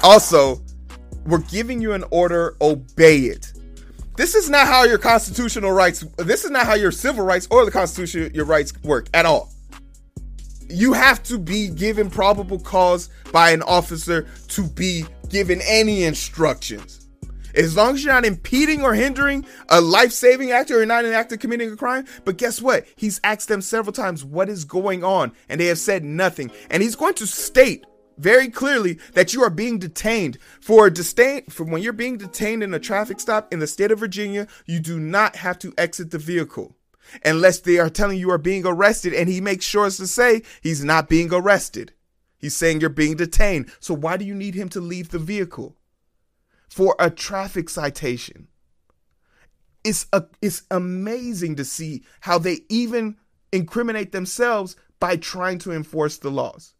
Also, 0.04 0.60
we're 1.26 1.38
giving 1.38 1.80
you 1.80 1.94
an 1.94 2.04
order. 2.10 2.56
Obey 2.60 3.22
it. 3.22 3.53
This 4.16 4.36
is 4.36 4.48
not 4.48 4.68
how 4.68 4.84
your 4.84 4.98
constitutional 4.98 5.72
rights, 5.72 6.04
this 6.18 6.44
is 6.44 6.50
not 6.50 6.66
how 6.66 6.74
your 6.74 6.92
civil 6.92 7.24
rights 7.24 7.48
or 7.50 7.64
the 7.64 7.70
constitution, 7.70 8.32
your 8.32 8.44
rights 8.44 8.72
work 8.84 9.08
at 9.12 9.26
all. 9.26 9.50
You 10.68 10.92
have 10.92 11.22
to 11.24 11.38
be 11.38 11.68
given 11.68 12.10
probable 12.10 12.60
cause 12.60 13.10
by 13.32 13.50
an 13.50 13.62
officer 13.62 14.28
to 14.48 14.62
be 14.68 15.04
given 15.28 15.60
any 15.62 16.04
instructions. 16.04 17.06
As 17.56 17.76
long 17.76 17.94
as 17.94 18.04
you're 18.04 18.14
not 18.14 18.24
impeding 18.24 18.82
or 18.82 18.94
hindering 18.94 19.44
a 19.68 19.80
life 19.80 20.12
saving 20.12 20.52
act 20.52 20.70
or 20.70 20.84
not 20.86 21.04
an 21.04 21.12
act 21.12 21.32
of 21.32 21.38
committing 21.38 21.72
a 21.72 21.76
crime. 21.76 22.04
But 22.24 22.36
guess 22.36 22.60
what? 22.60 22.84
He's 22.96 23.20
asked 23.22 23.48
them 23.48 23.62
several 23.62 23.92
times 23.92 24.24
what 24.24 24.48
is 24.48 24.64
going 24.64 25.04
on, 25.04 25.32
and 25.48 25.60
they 25.60 25.66
have 25.66 25.78
said 25.78 26.02
nothing. 26.02 26.50
And 26.70 26.82
he's 26.82 26.96
going 26.96 27.14
to 27.14 27.26
state 27.26 27.84
very 28.16 28.48
clearly 28.48 28.98
that 29.14 29.34
you 29.34 29.42
are 29.42 29.50
being 29.50 29.78
detained 29.78 30.38
for 30.60 30.86
a 30.86 30.92
disdain 30.92 31.44
for 31.46 31.64
when 31.64 31.82
you're 31.82 31.92
being 31.92 32.16
detained 32.16 32.62
in 32.62 32.74
a 32.74 32.78
traffic 32.78 33.20
stop 33.20 33.52
in 33.52 33.58
the 33.58 33.66
state 33.66 33.90
of 33.90 33.98
Virginia, 33.98 34.46
you 34.66 34.80
do 34.80 34.98
not 34.98 35.36
have 35.36 35.58
to 35.60 35.74
exit 35.76 36.10
the 36.10 36.18
vehicle 36.18 36.76
unless 37.24 37.60
they 37.60 37.78
are 37.78 37.90
telling 37.90 38.18
you 38.18 38.30
are 38.30 38.38
being 38.38 38.66
arrested 38.66 39.12
and 39.12 39.28
he 39.28 39.40
makes 39.40 39.64
sure 39.64 39.90
to 39.90 40.06
say 40.06 40.42
he's 40.62 40.84
not 40.84 41.08
being 41.08 41.32
arrested. 41.32 41.92
He's 42.38 42.56
saying 42.56 42.80
you're 42.80 42.90
being 42.90 43.16
detained. 43.16 43.72
So 43.80 43.94
why 43.94 44.16
do 44.16 44.24
you 44.24 44.34
need 44.34 44.54
him 44.54 44.68
to 44.70 44.80
leave 44.80 45.10
the 45.10 45.18
vehicle? 45.18 45.76
For 46.68 46.96
a 46.98 47.10
traffic 47.10 47.68
citation. 47.68 48.48
It's 49.82 50.06
a, 50.12 50.24
it's 50.40 50.62
amazing 50.70 51.56
to 51.56 51.64
see 51.64 52.04
how 52.20 52.38
they 52.38 52.60
even 52.68 53.16
incriminate 53.52 54.12
themselves 54.12 54.76
by 54.98 55.16
trying 55.16 55.58
to 55.58 55.72
enforce 55.72 56.18
the 56.18 56.30
laws. 56.30 56.74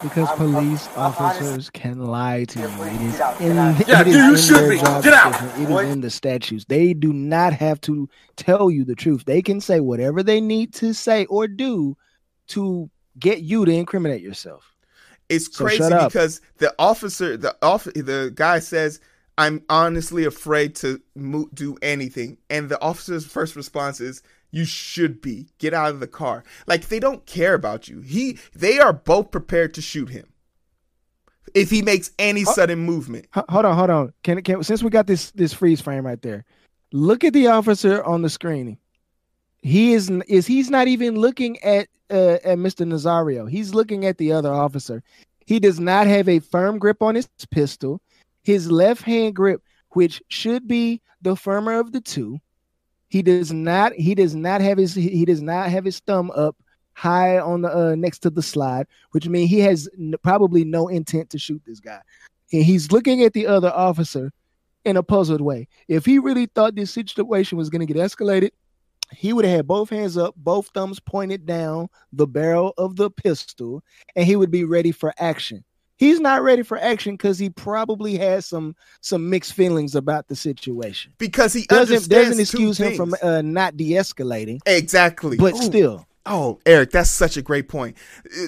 Because 0.00 0.28
I'm- 0.28 0.36
police 0.36 0.86
I'm- 0.88 0.98
I'm 0.98 1.12
officers 1.12 1.70
can 1.70 1.98
lie 2.04 2.44
to 2.44 2.58
you. 2.58 2.64
It 2.66 2.70
is 3.00 3.20
in, 3.40 3.56
get 3.56 3.80
it 3.80 3.88
Yeah, 3.88 4.02
is 4.02 4.14
you 4.16 4.30
in 4.30 4.36
should 4.36 4.56
their 4.56 4.70
be. 4.70 4.78
job 4.78 5.04
Get 5.04 5.14
out. 5.14 5.32
description. 5.32 5.62
It 5.62 5.84
is 5.86 5.92
in 5.92 6.00
the 6.00 6.10
statutes. 6.10 6.64
They 6.68 6.94
do 6.94 7.12
not 7.12 7.52
have 7.54 7.80
to 7.82 8.08
tell 8.36 8.70
you 8.70 8.84
the 8.84 8.96
truth. 8.96 9.24
They 9.24 9.40
can 9.40 9.60
say 9.60 9.80
whatever 9.80 10.22
they 10.22 10.40
need 10.40 10.74
to 10.74 10.92
say 10.92 11.26
or 11.26 11.46
do 11.46 11.96
to 12.48 12.90
get 13.18 13.42
you 13.42 13.64
to 13.64 13.70
incriminate 13.72 14.20
yourself. 14.20 14.64
It's 15.28 15.46
So 15.56 15.64
crazy 15.64 15.88
because 15.88 16.40
the 16.58 16.74
officer, 16.78 17.36
the 17.36 17.56
off, 17.62 17.84
the 17.84 18.30
guy 18.34 18.58
says, 18.58 19.00
"I'm 19.38 19.62
honestly 19.70 20.24
afraid 20.24 20.74
to 20.76 21.00
mo- 21.14 21.48
do 21.54 21.76
anything," 21.80 22.36
and 22.50 22.68
the 22.68 22.80
officer's 22.82 23.24
first 23.24 23.56
response 23.56 24.00
is, 24.00 24.22
"You 24.54 24.64
should 24.64 25.20
be. 25.20 25.48
Get 25.58 25.74
out 25.74 25.90
of 25.90 26.00
the 26.00 26.06
car." 26.06 26.44
Like 26.66 26.88
they 26.88 27.00
don't 27.00 27.26
care 27.26 27.54
about 27.54 27.88
you. 27.88 28.00
He, 28.00 28.38
they 28.54 28.78
are 28.78 28.92
both 28.92 29.30
prepared 29.30 29.74
to 29.74 29.82
shoot 29.82 30.10
him 30.10 30.26
if 31.54 31.70
he 31.70 31.82
makes 31.82 32.10
any 32.18 32.44
sudden 32.44 32.80
movement. 32.80 33.26
Hold 33.32 33.64
on, 33.64 33.76
hold 33.76 33.90
on. 33.90 34.12
Can 34.22 34.42
can 34.42 34.62
since 34.62 34.82
we 34.82 34.90
got 34.90 35.06
this 35.06 35.30
this 35.32 35.52
freeze 35.52 35.80
frame 35.80 36.04
right 36.04 36.20
there, 36.20 36.44
look 36.92 37.24
at 37.24 37.32
the 37.32 37.48
officer 37.48 38.02
on 38.04 38.22
the 38.22 38.30
screen. 38.30 38.78
He 39.62 39.92
is 39.94 40.10
is 40.28 40.46
he's 40.46 40.70
not 40.70 40.88
even 40.88 41.16
looking 41.16 41.62
at 41.62 41.88
uh, 42.10 42.38
at 42.44 42.58
Mr. 42.58 42.86
Nazario. 42.86 43.48
He's 43.48 43.74
looking 43.74 44.04
at 44.04 44.18
the 44.18 44.32
other 44.32 44.52
officer. 44.52 45.02
He 45.46 45.60
does 45.60 45.78
not 45.78 46.06
have 46.06 46.28
a 46.28 46.40
firm 46.40 46.78
grip 46.78 47.02
on 47.02 47.14
his 47.14 47.28
pistol. 47.50 48.00
His 48.42 48.70
left 48.70 49.02
hand 49.02 49.34
grip, 49.34 49.62
which 49.90 50.22
should 50.28 50.66
be 50.66 51.00
the 51.22 51.36
firmer 51.36 51.78
of 51.78 51.92
the 51.92 52.00
two, 52.00 52.40
he 53.14 53.22
does 53.22 53.52
not. 53.52 53.92
He 53.94 54.14
does 54.14 54.34
not 54.34 54.60
have 54.60 54.78
his. 54.78 54.94
He 54.94 55.24
does 55.24 55.42
not 55.42 55.70
have 55.70 55.84
his 55.84 56.00
thumb 56.00 56.30
up 56.32 56.56
high 56.94 57.38
on 57.38 57.62
the 57.62 57.76
uh, 57.76 57.94
next 57.94 58.20
to 58.20 58.30
the 58.30 58.42
slide, 58.42 58.86
which 59.12 59.28
means 59.28 59.50
he 59.50 59.60
has 59.60 59.88
n- 59.98 60.14
probably 60.22 60.64
no 60.64 60.88
intent 60.88 61.30
to 61.30 61.38
shoot 61.38 61.62
this 61.66 61.80
guy 61.80 62.00
and 62.54 62.64
he's 62.64 62.92
looking 62.92 63.22
at 63.22 63.32
the 63.32 63.46
other 63.46 63.72
officer 63.74 64.32
in 64.84 64.96
a 64.96 65.02
puzzled 65.02 65.40
way. 65.40 65.66
If 65.88 66.04
he 66.04 66.18
really 66.18 66.46
thought 66.46 66.76
this 66.76 66.92
situation 66.92 67.58
was 67.58 67.70
going 67.70 67.84
to 67.84 67.92
get 67.92 68.00
escalated, 68.00 68.50
he 69.10 69.32
would 69.32 69.44
have 69.44 69.56
had 69.56 69.66
both 69.66 69.90
hands 69.90 70.16
up, 70.16 70.34
both 70.36 70.68
thumbs 70.68 71.00
pointed 71.00 71.46
down 71.46 71.88
the 72.12 72.26
barrel 72.26 72.72
of 72.78 72.96
the 72.96 73.10
pistol, 73.10 73.82
and 74.14 74.24
he 74.24 74.36
would 74.36 74.50
be 74.50 74.64
ready 74.64 74.92
for 74.92 75.12
action. 75.18 75.64
He's 75.96 76.20
not 76.20 76.42
ready 76.42 76.62
for 76.62 76.76
action 76.76 77.14
because 77.14 77.38
he 77.38 77.50
probably 77.50 78.16
has 78.18 78.46
some 78.46 78.74
some 79.00 79.30
mixed 79.30 79.52
feelings 79.52 79.94
about 79.94 80.28
the 80.28 80.36
situation. 80.36 81.12
Because 81.18 81.52
he 81.52 81.62
Doesn't 81.62 81.94
understands 81.94 82.28
doesn't 82.28 82.40
excuse 82.40 82.78
him 82.78 82.96
from 82.96 83.14
uh, 83.22 83.42
not 83.42 83.76
de-escalating, 83.76 84.60
exactly. 84.66 85.36
but 85.36 85.54
Ooh. 85.54 85.62
still, 85.62 86.06
Oh, 86.26 86.58
Eric, 86.64 86.90
that's 86.90 87.10
such 87.10 87.36
a 87.36 87.42
great 87.42 87.68
point. 87.68 87.96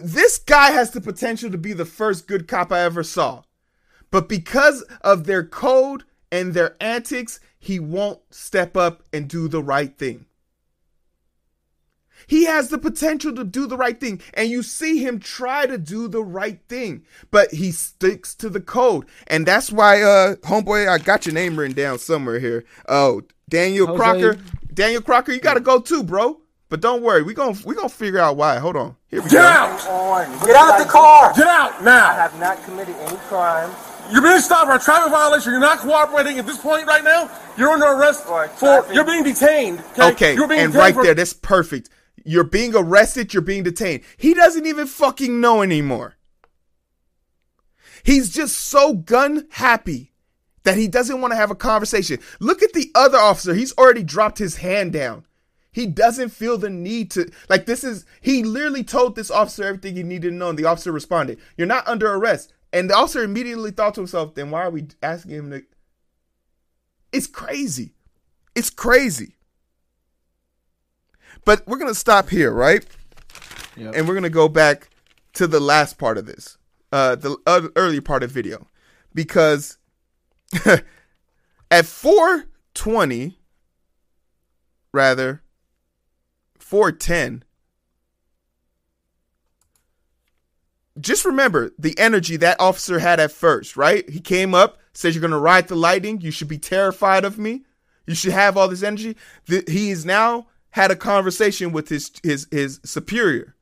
This 0.03 0.39
guy 0.39 0.71
has 0.71 0.93
the 0.93 1.01
potential 1.01 1.51
to 1.51 1.59
be 1.59 1.75
the 1.75 1.85
first 1.85 2.27
good 2.27 2.49
cop 2.49 2.73
I 2.73 2.81
ever 2.81 3.03
saw. 3.03 3.43
But 4.11 4.29
because 4.29 4.83
of 5.03 5.25
their 5.25 5.45
code 5.45 6.05
and 6.33 6.55
their 6.55 6.77
antics, 6.81 7.39
he 7.59 7.79
won't 7.79 8.21
step 8.31 8.77
up 8.77 9.03
and 9.13 9.29
do 9.29 9.49
the 9.49 9.63
right 9.63 9.97
thing. 9.97 10.25
He 12.27 12.45
has 12.47 12.69
the 12.69 12.79
potential 12.79 13.35
to 13.35 13.45
do 13.45 13.67
the 13.67 13.77
right 13.77 13.99
thing, 13.99 14.21
and 14.35 14.49
you 14.51 14.63
see 14.63 14.99
him 14.99 15.21
try 15.21 15.67
to 15.67 15.79
do 15.79 16.09
the 16.09 16.23
right 16.25 16.61
thing, 16.69 17.05
but 17.31 17.53
he 17.53 17.71
sticks 17.71 18.35
to 18.37 18.49
the 18.51 18.61
code. 18.61 19.07
And 19.29 19.47
that's 19.47 19.71
why, 19.71 20.03
uh, 20.03 20.37
homeboy, 20.37 20.89
I 20.89 20.99
got 20.99 21.25
your 21.27 21.35
name 21.35 21.57
written 21.59 21.77
down 21.77 21.99
somewhere 21.99 22.39
here. 22.41 22.65
Oh, 22.89 23.23
Daniel 23.49 23.87
Jose. 23.87 23.99
Crocker. 23.99 24.39
Daniel 24.75 25.03
Crocker, 25.03 25.33
you 25.33 25.41
gotta 25.41 25.61
go 25.61 25.81
too, 25.81 26.03
bro. 26.03 26.41
But 26.69 26.81
don't 26.81 27.01
worry, 27.03 27.23
we 27.23 27.33
gonna 27.33 27.57
we 27.65 27.77
gonna 27.77 27.89
figure 27.89 28.19
out 28.19 28.37
why. 28.37 28.59
Hold 28.59 28.75
on. 28.77 28.97
Here 29.07 29.23
we 29.23 29.29
Get 29.31 29.37
go. 29.39 29.47
out! 29.47 29.87
On. 29.89 30.47
Get 30.47 30.57
out 30.57 30.79
the 30.79 30.85
car! 30.85 31.33
Get 31.33 31.47
out 31.47 31.85
now! 31.85 32.11
I 32.11 32.15
have 32.15 32.39
not 32.41 32.63
committed 32.65 32.97
any 32.97 33.17
crime. 33.29 33.71
You're 34.13 34.23
being 34.23 34.41
stopped 34.41 34.67
for 34.67 34.75
a 34.75 34.79
traffic 34.81 35.13
violation. 35.13 35.53
You're 35.53 35.61
not 35.61 35.79
cooperating 35.79 36.39
at 36.41 36.47
this 36.47 36.59
point 36.59 36.87
right 36.89 37.05
now. 37.05 37.31
You're 37.57 37.71
under 37.71 37.87
arrest 37.87 38.25
For 38.25 38.49
for. 38.49 38.85
You're 38.93 39.05
being 39.05 39.23
detained. 39.23 39.83
Okay, 39.97 40.35
You're 40.35 40.49
being 40.49 40.61
and 40.61 40.73
detained 40.73 40.75
right 40.75 40.95
for- 40.95 41.05
there, 41.05 41.15
that's 41.15 41.33
perfect. 41.33 41.89
You're 42.27 42.45
being 42.45 42.75
arrested, 42.75 43.33
you're 43.33 43.43
being 43.43 43.63
detained. 43.63 44.03
He 44.17 44.35
doesn't 44.35 44.67
even 44.67 44.87
fucking 44.87 45.41
know 45.41 45.63
anymore. 45.63 46.17
He's 48.03 48.31
just 48.31 48.57
so 48.57 48.95
gun 48.95 49.47
happy 49.51 50.13
that 50.65 50.77
he 50.77 50.89
doesn't 50.89 51.21
want 51.21 51.33
to 51.33 51.37
have 51.37 51.51
a 51.51 51.57
conversation. 51.57 52.19
Look 52.41 52.63
at 52.63 52.73
the 52.73 52.91
other 52.95 53.19
officer. 53.19 53.55
He's 53.55 53.77
already 53.79 54.03
dropped 54.03 54.39
his 54.39 54.57
hand 54.57 54.93
down. 54.93 55.25
He 55.71 55.87
doesn't 55.87 56.31
feel 56.31 56.57
the 56.59 56.71
need 56.71 57.11
to 57.13 57.31
like 57.49 57.67
this 57.67 57.85
is 57.85 58.05
he 58.21 58.43
literally 58.43 58.83
told 58.83 59.15
this 59.15 59.31
officer 59.31 59.65
everything 59.65 59.95
he 59.95 60.03
needed 60.03 60.31
to 60.31 60.35
know 60.35 60.49
and 60.49 60.59
the 60.59 60.65
officer 60.65 60.91
responded. 60.91 61.39
You're 61.57 61.67
not 61.67 61.87
under 61.87 62.13
arrest. 62.13 62.53
And 62.73 62.91
the 62.91 62.95
officer 62.95 63.23
immediately 63.23 63.71
thought 63.71 63.95
to 63.95 64.01
himself, 64.01 64.35
then 64.35 64.51
why 64.51 64.63
are 64.63 64.71
we 64.71 64.89
asking 65.03 65.33
him 65.33 65.51
to 65.51 65.63
It's 67.13 67.27
crazy. 67.27 67.95
It's 68.55 68.71
crazy. 68.71 69.37
But 71.47 71.67
we're 71.67 71.79
to 71.79 71.95
stop 71.95 72.29
here, 72.29 72.51
right? 72.51 72.85
Yep. 73.77 73.95
And 73.95 74.07
we're 74.07 74.15
to 74.25 74.31
go 74.31 74.49
back 74.49 74.91
to 75.35 75.47
the 75.47 75.61
last 75.61 75.97
part 75.97 76.19
of 76.19 76.27
this. 76.27 76.59
Uh 76.93 77.17
the 77.17 77.37
uh, 77.47 77.69
early 77.75 78.01
part 78.01 78.23
of 78.23 78.31
video 78.31 78.69
because 79.15 79.79
at 81.71 81.87
420 81.87 83.39
rather 84.93 85.43
410 86.59 87.43
just 91.01 91.25
remember 91.25 91.73
the 91.79 91.99
energy 91.99 92.37
that 92.37 92.61
officer 92.61 93.01
had 93.01 93.19
at 93.19 93.33
first 93.33 93.77
right 93.77 94.09
he 94.09 94.21
came 94.21 94.55
up 94.55 94.79
says 94.95 95.15
you're 95.15 95.21
going 95.21 95.31
to 95.33 95.39
ride 95.39 95.67
the 95.69 95.75
lightning 95.75 96.21
you 96.21 96.31
should 96.31 96.49
be 96.49 96.59
terrified 96.59 97.25
of 97.25 97.37
me 97.37 97.65
you 98.07 98.15
should 98.15 98.33
have 98.33 98.57
all 98.57 98.69
this 98.69 98.83
energy 98.83 99.17
Th- 99.49 99.69
he 99.69 99.91
is 99.91 100.05
now 100.05 100.47
had 100.77 100.93
a 100.93 100.97
conversation 100.97 101.73
with 101.73 101.89
his 101.89 102.13
his 102.23 102.47
his 102.51 102.81
superior 102.85 103.57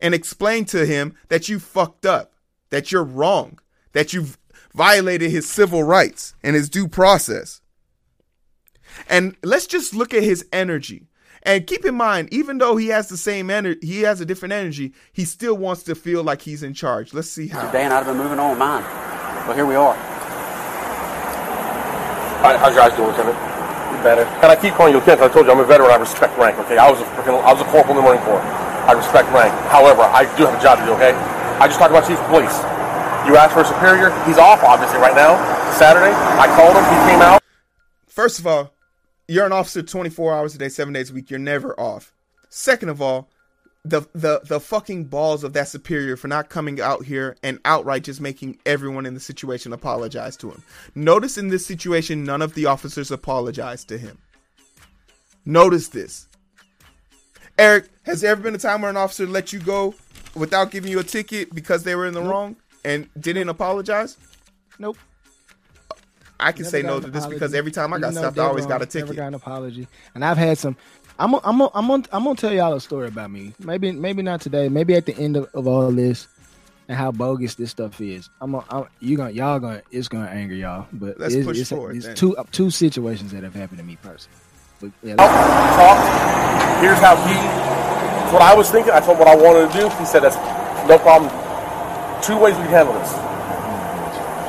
and 0.00 0.14
explained 0.14 0.68
to 0.68 0.86
him 0.86 1.14
that 1.28 1.48
you 1.48 1.58
fucked 1.58 2.06
up 2.06 2.32
that 2.70 2.90
you're 2.90 3.04
wrong 3.04 3.58
that 3.92 4.12
you've 4.12 4.38
violated 4.74 5.30
his 5.30 5.46
civil 5.46 5.82
rights 5.82 6.34
and 6.42 6.56
his 6.56 6.70
due 6.70 6.88
process 6.88 7.60
and 9.08 9.36
let's 9.42 9.66
just 9.66 9.94
look 9.94 10.14
at 10.14 10.22
his 10.22 10.46
energy. 10.52 11.08
And 11.44 11.66
keep 11.66 11.84
in 11.84 11.96
mind, 11.96 12.28
even 12.32 12.58
though 12.58 12.76
he 12.76 12.88
has 12.88 13.08
the 13.08 13.16
same 13.16 13.50
energy, 13.50 13.84
he 13.84 14.02
has 14.02 14.20
a 14.20 14.24
different 14.24 14.52
energy, 14.52 14.92
he 15.12 15.24
still 15.24 15.56
wants 15.56 15.82
to 15.84 15.94
feel 15.96 16.22
like 16.22 16.42
he's 16.42 16.62
in 16.62 16.72
charge. 16.72 17.12
Let's 17.12 17.28
see 17.28 17.48
how. 17.48 17.66
Today, 17.66 17.82
and 17.82 17.92
I'd 17.92 18.04
have 18.04 18.06
been 18.06 18.16
moving 18.16 18.38
on 18.38 18.50
with 18.50 18.58
mine. 18.60 18.84
But 19.46 19.56
here 19.56 19.66
we 19.66 19.74
are. 19.74 19.94
Hi, 22.42 22.56
how's 22.58 22.74
your 22.74 22.84
eyes 22.84 22.96
doing, 22.96 23.08
Lieutenant? 23.08 23.51
Better. 24.00 24.24
And 24.42 24.50
I 24.50 24.56
keep 24.56 24.74
calling 24.74 24.92
you 24.92 24.98
Lieutenant 24.98 25.22
I 25.22 25.32
told 25.32 25.46
you 25.46 25.52
I'm 25.52 25.60
a 25.60 25.64
veteran. 25.64 25.90
I 25.90 25.96
respect 25.96 26.36
rank. 26.38 26.58
Okay, 26.66 26.78
I 26.78 26.90
was 26.90 27.00
a 27.00 27.04
freaking, 27.14 27.36
I 27.44 27.52
was 27.52 27.60
a 27.60 27.68
corporal 27.68 27.98
in 27.98 28.02
the 28.02 28.08
Marine 28.08 28.22
Corps. 28.22 28.40
I 28.40 28.92
respect 28.92 29.30
rank. 29.30 29.54
However, 29.70 30.02
I 30.02 30.24
do 30.36 30.46
have 30.46 30.58
a 30.58 30.62
job 30.62 30.78
to 30.80 30.84
do. 30.84 30.92
Okay, 30.98 31.12
I 31.60 31.68
just 31.68 31.78
talked 31.78 31.92
about 31.92 32.08
Chief 32.08 32.18
of 32.18 32.26
Police. 32.26 32.56
You 33.26 33.38
asked 33.38 33.54
for 33.54 33.62
a 33.62 33.64
superior. 33.64 34.10
He's 34.26 34.38
off, 34.38 34.64
obviously, 34.64 34.98
right 34.98 35.14
now. 35.14 35.38
Saturday, 35.78 36.10
I 36.10 36.50
called 36.58 36.74
him. 36.74 36.82
He 36.82 36.98
came 37.12 37.22
out. 37.22 37.42
First 38.08 38.40
of 38.40 38.46
all, 38.46 38.74
you're 39.28 39.46
an 39.46 39.52
officer 39.52 39.82
24 39.82 40.34
hours 40.34 40.54
a 40.54 40.58
day, 40.58 40.68
seven 40.68 40.92
days 40.92 41.10
a 41.10 41.14
week. 41.14 41.30
You're 41.30 41.38
never 41.38 41.78
off. 41.78 42.12
Second 42.48 42.88
of 42.88 43.00
all, 43.00 43.30
the 43.84 44.02
the 44.14 44.40
the 44.44 44.60
fucking 44.60 45.04
balls 45.06 45.42
of 45.42 45.54
that 45.54 45.66
superior 45.68 46.16
for 46.16 46.28
not 46.28 46.48
coming 46.48 46.80
out 46.80 47.04
here 47.04 47.36
and 47.42 47.58
outright 47.64 48.04
just 48.04 48.20
making 48.20 48.58
everyone 48.64 49.06
in 49.06 49.14
the 49.14 49.20
situation 49.20 49.72
apologize 49.72 50.36
to 50.36 50.50
him. 50.50 50.62
Notice 50.94 51.36
in 51.36 51.48
this 51.48 51.66
situation, 51.66 52.22
none 52.24 52.42
of 52.42 52.54
the 52.54 52.66
officers 52.66 53.10
apologized 53.10 53.88
to 53.88 53.98
him. 53.98 54.18
Notice 55.44 55.88
this. 55.88 56.28
Eric, 57.58 57.88
has 58.04 58.20
there 58.20 58.30
ever 58.30 58.40
been 58.42 58.54
a 58.54 58.58
time 58.58 58.82
where 58.82 58.90
an 58.90 58.96
officer 58.96 59.26
let 59.26 59.52
you 59.52 59.58
go 59.58 59.94
without 60.34 60.70
giving 60.70 60.90
you 60.90 61.00
a 61.00 61.04
ticket 61.04 61.52
because 61.54 61.82
they 61.82 61.94
were 61.96 62.06
in 62.06 62.14
the 62.14 62.22
wrong 62.22 62.56
and 62.84 63.08
didn't 63.18 63.48
apologize? 63.48 64.16
nope. 64.78 64.96
I 66.40 66.50
can 66.50 66.62
Never 66.62 66.70
say 66.70 66.82
no 66.82 66.98
to 66.98 67.06
this 67.08 67.22
apology. 67.22 67.36
because 67.36 67.54
every 67.54 67.70
time 67.70 67.92
I 67.94 67.98
got 68.00 68.14
stopped, 68.14 68.36
I 68.36 68.44
always 68.46 68.64
Devon 68.66 68.78
got 68.80 68.82
a 68.94 68.98
Never 68.98 69.06
ticket. 69.06 69.16
got 69.16 69.26
an 69.28 69.34
apology, 69.34 69.86
and 70.16 70.24
I've 70.24 70.38
had 70.38 70.58
some. 70.58 70.76
I'm 71.18 71.34
I'm 71.34 71.42
I'm 71.44 71.68
I'm 71.74 71.86
gonna, 71.88 72.04
I'm 72.12 72.24
gonna 72.24 72.34
tell 72.36 72.52
y'all 72.52 72.74
a 72.74 72.80
story 72.80 73.08
about 73.08 73.30
me. 73.30 73.52
Maybe 73.58 73.92
maybe 73.92 74.22
not 74.22 74.40
today. 74.40 74.68
Maybe 74.68 74.94
at 74.94 75.06
the 75.06 75.16
end 75.16 75.36
of, 75.36 75.48
of 75.54 75.66
all 75.66 75.90
this. 75.92 76.26
and 76.88 76.96
how 76.98 77.12
bogus 77.12 77.54
this 77.54 77.70
stuff 77.70 78.00
is. 78.00 78.28
I'm, 78.40 78.54
a, 78.54 78.64
I'm 78.70 78.84
you 79.00 79.16
gonna 79.16 79.30
y'all 79.30 79.60
gonna 79.60 79.82
it's 79.90 80.08
gonna 80.08 80.26
anger 80.28 80.54
y'all, 80.54 80.86
but 80.92 81.18
Let's 81.20 81.34
it's, 81.34 81.46
push 81.46 81.58
it's, 81.60 81.70
forward 81.70 81.96
it's 81.96 82.06
then. 82.06 82.16
two 82.16 82.36
uh, 82.36 82.44
two 82.50 82.70
situations 82.70 83.30
that 83.32 83.42
have 83.44 83.54
happened 83.54 83.78
to 83.78 83.84
me 83.84 83.96
personally. 84.02 84.36
But 84.80 84.90
yeah, 85.02 85.14
Oh, 85.18 85.24
let's- 85.24 85.76
talked. 85.78 86.82
Here's 86.82 86.98
how 86.98 87.14
he. 87.28 87.34
What 88.34 88.42
I 88.42 88.54
was 88.54 88.70
thinking. 88.70 88.92
I 88.92 88.98
told 89.00 89.18
him 89.18 89.26
what 89.26 89.28
I 89.28 89.36
wanted 89.36 89.70
to 89.72 89.78
do. 89.78 89.88
He 90.00 90.04
said 90.06 90.20
that's 90.20 90.36
no 90.88 90.98
problem. 90.98 91.30
Two 92.22 92.38
ways 92.38 92.56
we 92.56 92.62
can 92.64 92.72
handle 92.72 92.94
this. 92.94 93.12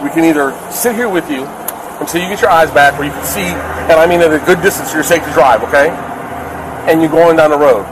We 0.01 0.09
can 0.09 0.23
either 0.25 0.51
sit 0.71 0.95
here 0.95 1.07
with 1.09 1.29
you 1.29 1.45
until 1.99 2.21
you 2.21 2.27
get 2.29 2.41
your 2.41 2.49
eyes 2.49 2.71
back, 2.71 2.97
where 2.97 3.07
you 3.07 3.13
can 3.13 3.23
see, 3.25 3.41
and 3.45 3.93
I 3.93 4.07
mean 4.07 4.19
at 4.21 4.33
a 4.33 4.39
good 4.45 4.61
distance, 4.61 4.89
so 4.89 4.95
you're 4.95 5.03
safe 5.03 5.23
to 5.23 5.31
drive. 5.33 5.63
Okay, 5.63 5.87
and 6.87 7.01
you're 7.01 7.11
going 7.11 7.37
down 7.37 7.51
the 7.51 7.57
road. 7.57 7.85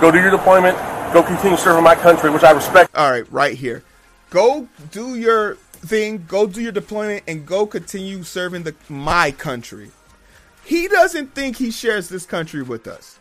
Go 0.00 0.10
do 0.10 0.20
your 0.20 0.30
deployment. 0.30 0.76
Go 1.12 1.22
continue 1.22 1.56
serving 1.56 1.84
my 1.84 1.94
country, 1.94 2.30
which 2.30 2.42
I 2.42 2.50
respect. 2.50 2.94
All 2.94 3.10
right, 3.10 3.30
right 3.32 3.56
here. 3.56 3.82
Go 4.30 4.68
do 4.90 5.14
your 5.14 5.54
thing. 5.54 6.24
Go 6.28 6.46
do 6.46 6.60
your 6.60 6.72
deployment, 6.72 7.24
and 7.26 7.46
go 7.46 7.66
continue 7.66 8.22
serving 8.22 8.64
the 8.64 8.74
my 8.88 9.30
country. 9.30 9.90
He 10.64 10.88
doesn't 10.88 11.34
think 11.34 11.56
he 11.56 11.70
shares 11.70 12.08
this 12.08 12.24
country 12.24 12.62
with 12.62 12.86
us. 12.86 13.18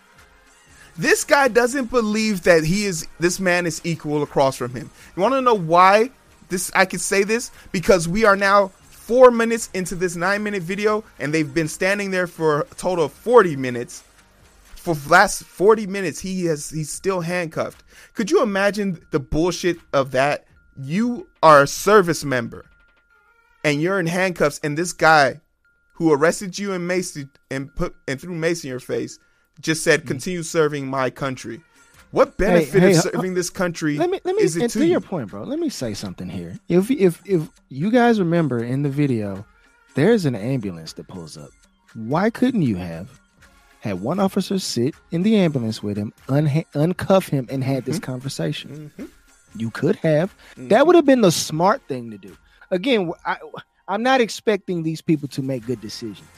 This 0.97 1.23
guy 1.23 1.47
doesn't 1.47 1.89
believe 1.89 2.43
that 2.43 2.63
he 2.63 2.85
is 2.85 3.07
this 3.19 3.39
man 3.39 3.65
is 3.65 3.81
equal 3.83 4.21
across 4.21 4.57
from 4.57 4.73
him. 4.73 4.91
You 5.15 5.21
want 5.21 5.33
to 5.33 5.41
know 5.41 5.55
why 5.55 6.11
this 6.49 6.71
I 6.75 6.85
can 6.85 6.99
say 6.99 7.23
this 7.23 7.51
because 7.71 8.07
we 8.07 8.25
are 8.25 8.35
now 8.35 8.67
4 8.67 9.31
minutes 9.31 9.69
into 9.73 9.95
this 9.95 10.15
9 10.15 10.41
minute 10.43 10.63
video 10.63 11.03
and 11.19 11.33
they've 11.33 11.51
been 11.51 11.67
standing 11.67 12.11
there 12.11 12.27
for 12.27 12.61
a 12.61 12.75
total 12.75 13.05
of 13.05 13.11
40 13.11 13.55
minutes. 13.55 14.03
For 14.83 14.95
the 14.95 15.09
last 15.09 15.45
40 15.45 15.87
minutes 15.87 16.19
he 16.19 16.43
has 16.47 16.69
he's 16.69 16.91
still 16.91 17.21
handcuffed. 17.21 17.85
Could 18.15 18.29
you 18.29 18.43
imagine 18.43 18.99
the 19.11 19.19
bullshit 19.19 19.77
of 19.93 20.11
that? 20.11 20.43
You 20.77 21.29
are 21.41 21.63
a 21.63 21.67
service 21.67 22.25
member 22.25 22.65
and 23.63 23.81
you're 23.81 23.97
in 23.97 24.07
handcuffs 24.07 24.59
and 24.61 24.77
this 24.77 24.91
guy 24.91 25.39
who 25.93 26.11
arrested 26.11 26.59
you 26.59 26.73
and 26.73 26.85
Mason 26.85 27.29
and 27.49 27.73
put 27.73 27.95
and 28.09 28.19
threw 28.19 28.33
mace 28.35 28.65
in 28.65 28.71
your 28.71 28.81
face 28.81 29.19
just 29.61 29.85
said 29.85 30.05
continue 30.05 30.43
serving 30.43 30.85
my 30.85 31.09
country. 31.09 31.61
What 32.11 32.35
benefit 32.35 32.81
hey, 32.81 32.91
of 32.91 32.97
uh, 32.97 33.01
serving 33.11 33.35
this 33.35 33.49
country 33.49 33.95
let 33.95 34.09
me 34.09 34.19
let 34.25 34.35
me 34.35 34.43
is 34.43 34.57
it 34.57 34.69
to, 34.71 34.79
to 34.79 34.85
you? 34.85 34.91
your 34.91 34.99
point, 34.99 35.29
bro. 35.29 35.43
Let 35.43 35.59
me 35.59 35.69
say 35.69 35.93
something 35.93 36.27
here. 36.27 36.59
If 36.67 36.91
if 36.91 37.21
if 37.25 37.47
you 37.69 37.89
guys 37.89 38.19
remember 38.19 38.61
in 38.61 38.83
the 38.83 38.89
video, 38.89 39.45
there's 39.95 40.25
an 40.25 40.35
ambulance 40.35 40.91
that 40.93 41.07
pulls 41.07 41.37
up. 41.37 41.51
Why 41.93 42.29
couldn't 42.29 42.63
you 42.63 42.75
have 42.75 43.21
had 43.83 43.99
one 44.01 44.17
officer 44.17 44.57
sit 44.59 44.95
in 45.11 45.23
the 45.23 45.35
ambulance 45.35 45.83
with 45.83 45.97
him, 45.97 46.13
unha- 46.27 46.65
uncuff 46.73 47.27
him, 47.27 47.47
and 47.51 47.61
had 47.63 47.83
Mm-hmm. 47.83 47.91
this 47.91 47.99
conversation? 47.99 48.91
You 49.57 49.69
could 49.71 49.97
have. 49.97 50.33
That 50.55 50.87
would 50.87 50.95
have 50.95 51.05
been 51.05 51.19
the 51.19 51.33
smart 51.33 51.81
thing 51.89 52.09
to 52.11 52.17
do. 52.17 52.35
Again, 52.71 53.11
I, 53.25 53.35
I'm 53.89 54.01
not 54.01 54.21
expecting 54.21 54.83
these 54.83 55.01
people 55.01 55.27
to 55.29 55.41
make 55.41 55.65
good 55.65 55.81
decisions. 55.81 56.29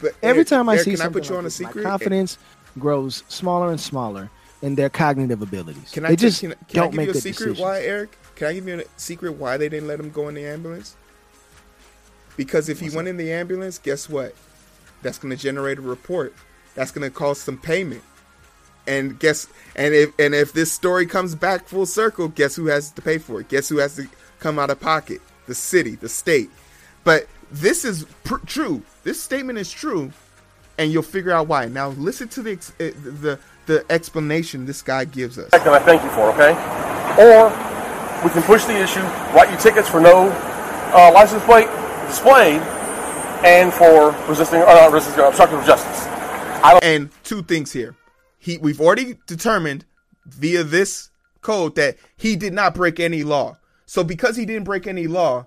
But 0.00 0.12
Every 0.22 0.38
Eric- 0.40 0.48
time 0.48 0.68
I 0.70 0.74
Eric, 0.76 0.84
see 0.86 0.90
can 0.92 1.02
I 1.02 1.08
put 1.10 1.24
you 1.28 1.34
like 1.34 1.38
on 1.40 1.44
a 1.44 1.48
this, 1.48 1.60
my 1.60 1.68
secret? 1.68 1.82
confidence 1.84 2.38
grows 2.78 3.24
smaller 3.28 3.68
and 3.70 3.78
smaller 3.80 4.30
in 4.62 4.74
their 4.74 4.88
cognitive 4.88 5.42
abilities. 5.42 5.90
Can 5.90 6.06
I 6.06 6.08
they 6.08 6.16
just 6.16 6.40
can, 6.40 6.52
can 6.52 6.58
don't 6.72 6.90
give 6.92 6.96
make 6.96 7.06
you 7.08 7.10
a 7.12 7.14
secret 7.14 7.32
decisions. 7.56 7.60
why, 7.60 7.82
Eric? 7.82 8.16
Can 8.36 8.46
I 8.46 8.54
give 8.54 8.66
you 8.66 8.80
a 8.80 8.84
secret 8.96 9.32
why 9.34 9.58
they 9.58 9.68
didn't 9.68 9.86
let 9.86 10.00
him 10.00 10.10
go 10.10 10.28
in 10.28 10.34
the 10.34 10.46
ambulance? 10.46 10.96
Because 12.38 12.70
if 12.70 12.80
he 12.80 12.88
went 12.88 13.06
in 13.06 13.18
the 13.18 13.30
ambulance, 13.32 13.78
guess 13.78 14.08
what? 14.08 14.34
That's 15.02 15.18
going 15.18 15.30
to 15.36 15.40
generate 15.42 15.76
a 15.78 15.82
report. 15.82 16.34
That's 16.80 16.92
going 16.92 17.06
to 17.06 17.14
cost 17.14 17.42
some 17.42 17.58
payment. 17.58 18.02
And 18.86 19.18
guess 19.18 19.46
and 19.76 19.92
if 19.92 20.18
and 20.18 20.34
if 20.34 20.54
this 20.54 20.72
story 20.72 21.04
comes 21.04 21.34
back 21.34 21.68
full 21.68 21.84
circle, 21.84 22.28
guess 22.28 22.56
who 22.56 22.68
has 22.68 22.90
to 22.92 23.02
pay 23.02 23.18
for 23.18 23.42
it? 23.42 23.50
Guess 23.50 23.68
who 23.68 23.76
has 23.76 23.96
to 23.96 24.08
come 24.38 24.58
out 24.58 24.70
of 24.70 24.80
pocket? 24.80 25.20
The 25.46 25.54
city, 25.54 25.96
the 25.96 26.08
state. 26.08 26.48
But 27.04 27.28
this 27.52 27.84
is 27.84 28.06
pr- 28.24 28.46
true. 28.46 28.80
This 29.04 29.22
statement 29.22 29.58
is 29.58 29.70
true, 29.70 30.10
and 30.78 30.90
you'll 30.90 31.02
figure 31.02 31.32
out 31.32 31.48
why. 31.48 31.66
Now 31.66 31.90
listen 31.90 32.28
to 32.28 32.42
the 32.42 32.52
ex- 32.52 32.70
uh, 32.80 32.92
the 32.94 33.38
the 33.66 33.84
explanation 33.90 34.64
this 34.64 34.80
guy 34.80 35.04
gives 35.04 35.38
us. 35.38 35.50
and 35.52 35.62
I 35.62 35.80
thank 35.80 36.02
you 36.02 36.08
for, 36.08 36.32
okay? 36.32 36.52
Or 37.20 37.50
we 38.24 38.30
can 38.30 38.42
push 38.44 38.64
the 38.64 38.80
issue, 38.80 39.02
write 39.36 39.50
you 39.50 39.58
tickets 39.58 39.86
for 39.90 40.00
no 40.00 40.30
uh, 40.94 41.12
license 41.12 41.44
plate 41.44 41.68
displayed, 42.06 42.62
and 43.44 43.70
for 43.70 44.12
resisting, 44.26 44.62
uh, 44.62 44.88
resisting, 44.90 45.22
obstructive 45.22 45.62
justice. 45.66 46.06
And 46.62 47.10
two 47.24 47.42
things 47.42 47.72
here. 47.72 47.96
He 48.38 48.58
we've 48.58 48.80
already 48.80 49.18
determined 49.26 49.84
via 50.26 50.64
this 50.64 51.10
code 51.40 51.74
that 51.76 51.96
he 52.16 52.36
did 52.36 52.52
not 52.52 52.74
break 52.74 53.00
any 53.00 53.22
law. 53.22 53.58
So 53.86 54.04
because 54.04 54.36
he 54.36 54.46
didn't 54.46 54.64
break 54.64 54.86
any 54.86 55.06
law, 55.06 55.46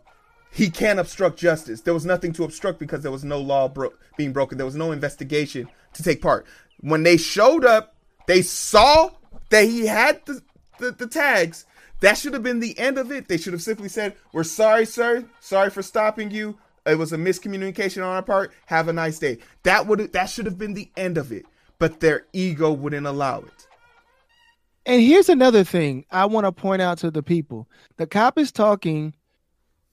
he 0.51 0.69
can't 0.69 0.99
obstruct 0.99 1.39
justice. 1.39 1.81
There 1.81 1.93
was 1.93 2.05
nothing 2.05 2.33
to 2.33 2.43
obstruct 2.43 2.79
because 2.79 3.01
there 3.01 3.11
was 3.11 3.23
no 3.23 3.39
law 3.39 3.67
bro- 3.67 3.93
being 4.17 4.33
broken. 4.33 4.57
There 4.57 4.65
was 4.65 4.75
no 4.75 4.91
investigation 4.91 5.67
to 5.93 6.03
take 6.03 6.21
part. 6.21 6.45
When 6.81 7.03
they 7.03 7.17
showed 7.17 7.65
up, 7.65 7.95
they 8.27 8.41
saw 8.41 9.11
that 9.49 9.65
he 9.65 9.87
had 9.87 10.25
the, 10.25 10.41
the, 10.79 10.91
the 10.91 11.07
tags. 11.07 11.65
That 12.01 12.17
should 12.17 12.33
have 12.33 12.43
been 12.43 12.59
the 12.59 12.77
end 12.77 12.97
of 12.97 13.11
it. 13.11 13.27
They 13.27 13.37
should 13.37 13.53
have 13.53 13.61
simply 13.61 13.87
said, 13.87 14.15
"We're 14.33 14.43
sorry, 14.43 14.85
sir. 14.85 15.25
Sorry 15.39 15.69
for 15.69 15.81
stopping 15.81 16.31
you. 16.31 16.57
It 16.85 16.97
was 16.97 17.13
a 17.13 17.17
miscommunication 17.17 17.97
on 17.97 18.15
our 18.15 18.21
part. 18.21 18.51
Have 18.67 18.87
a 18.87 18.93
nice 18.93 19.19
day." 19.19 19.39
That 19.63 19.87
would 19.87 20.11
that 20.13 20.25
should 20.25 20.45
have 20.45 20.57
been 20.57 20.73
the 20.73 20.91
end 20.97 21.17
of 21.17 21.31
it. 21.31 21.45
But 21.79 21.99
their 21.99 22.25
ego 22.33 22.71
wouldn't 22.71 23.07
allow 23.07 23.39
it. 23.39 23.67
And 24.85 25.01
here's 25.01 25.29
another 25.29 25.63
thing 25.63 26.05
I 26.11 26.25
want 26.25 26.45
to 26.45 26.51
point 26.51 26.81
out 26.81 26.97
to 26.99 27.11
the 27.11 27.23
people. 27.23 27.69
The 27.97 28.05
cop 28.05 28.37
is 28.37 28.51
talking, 28.51 29.13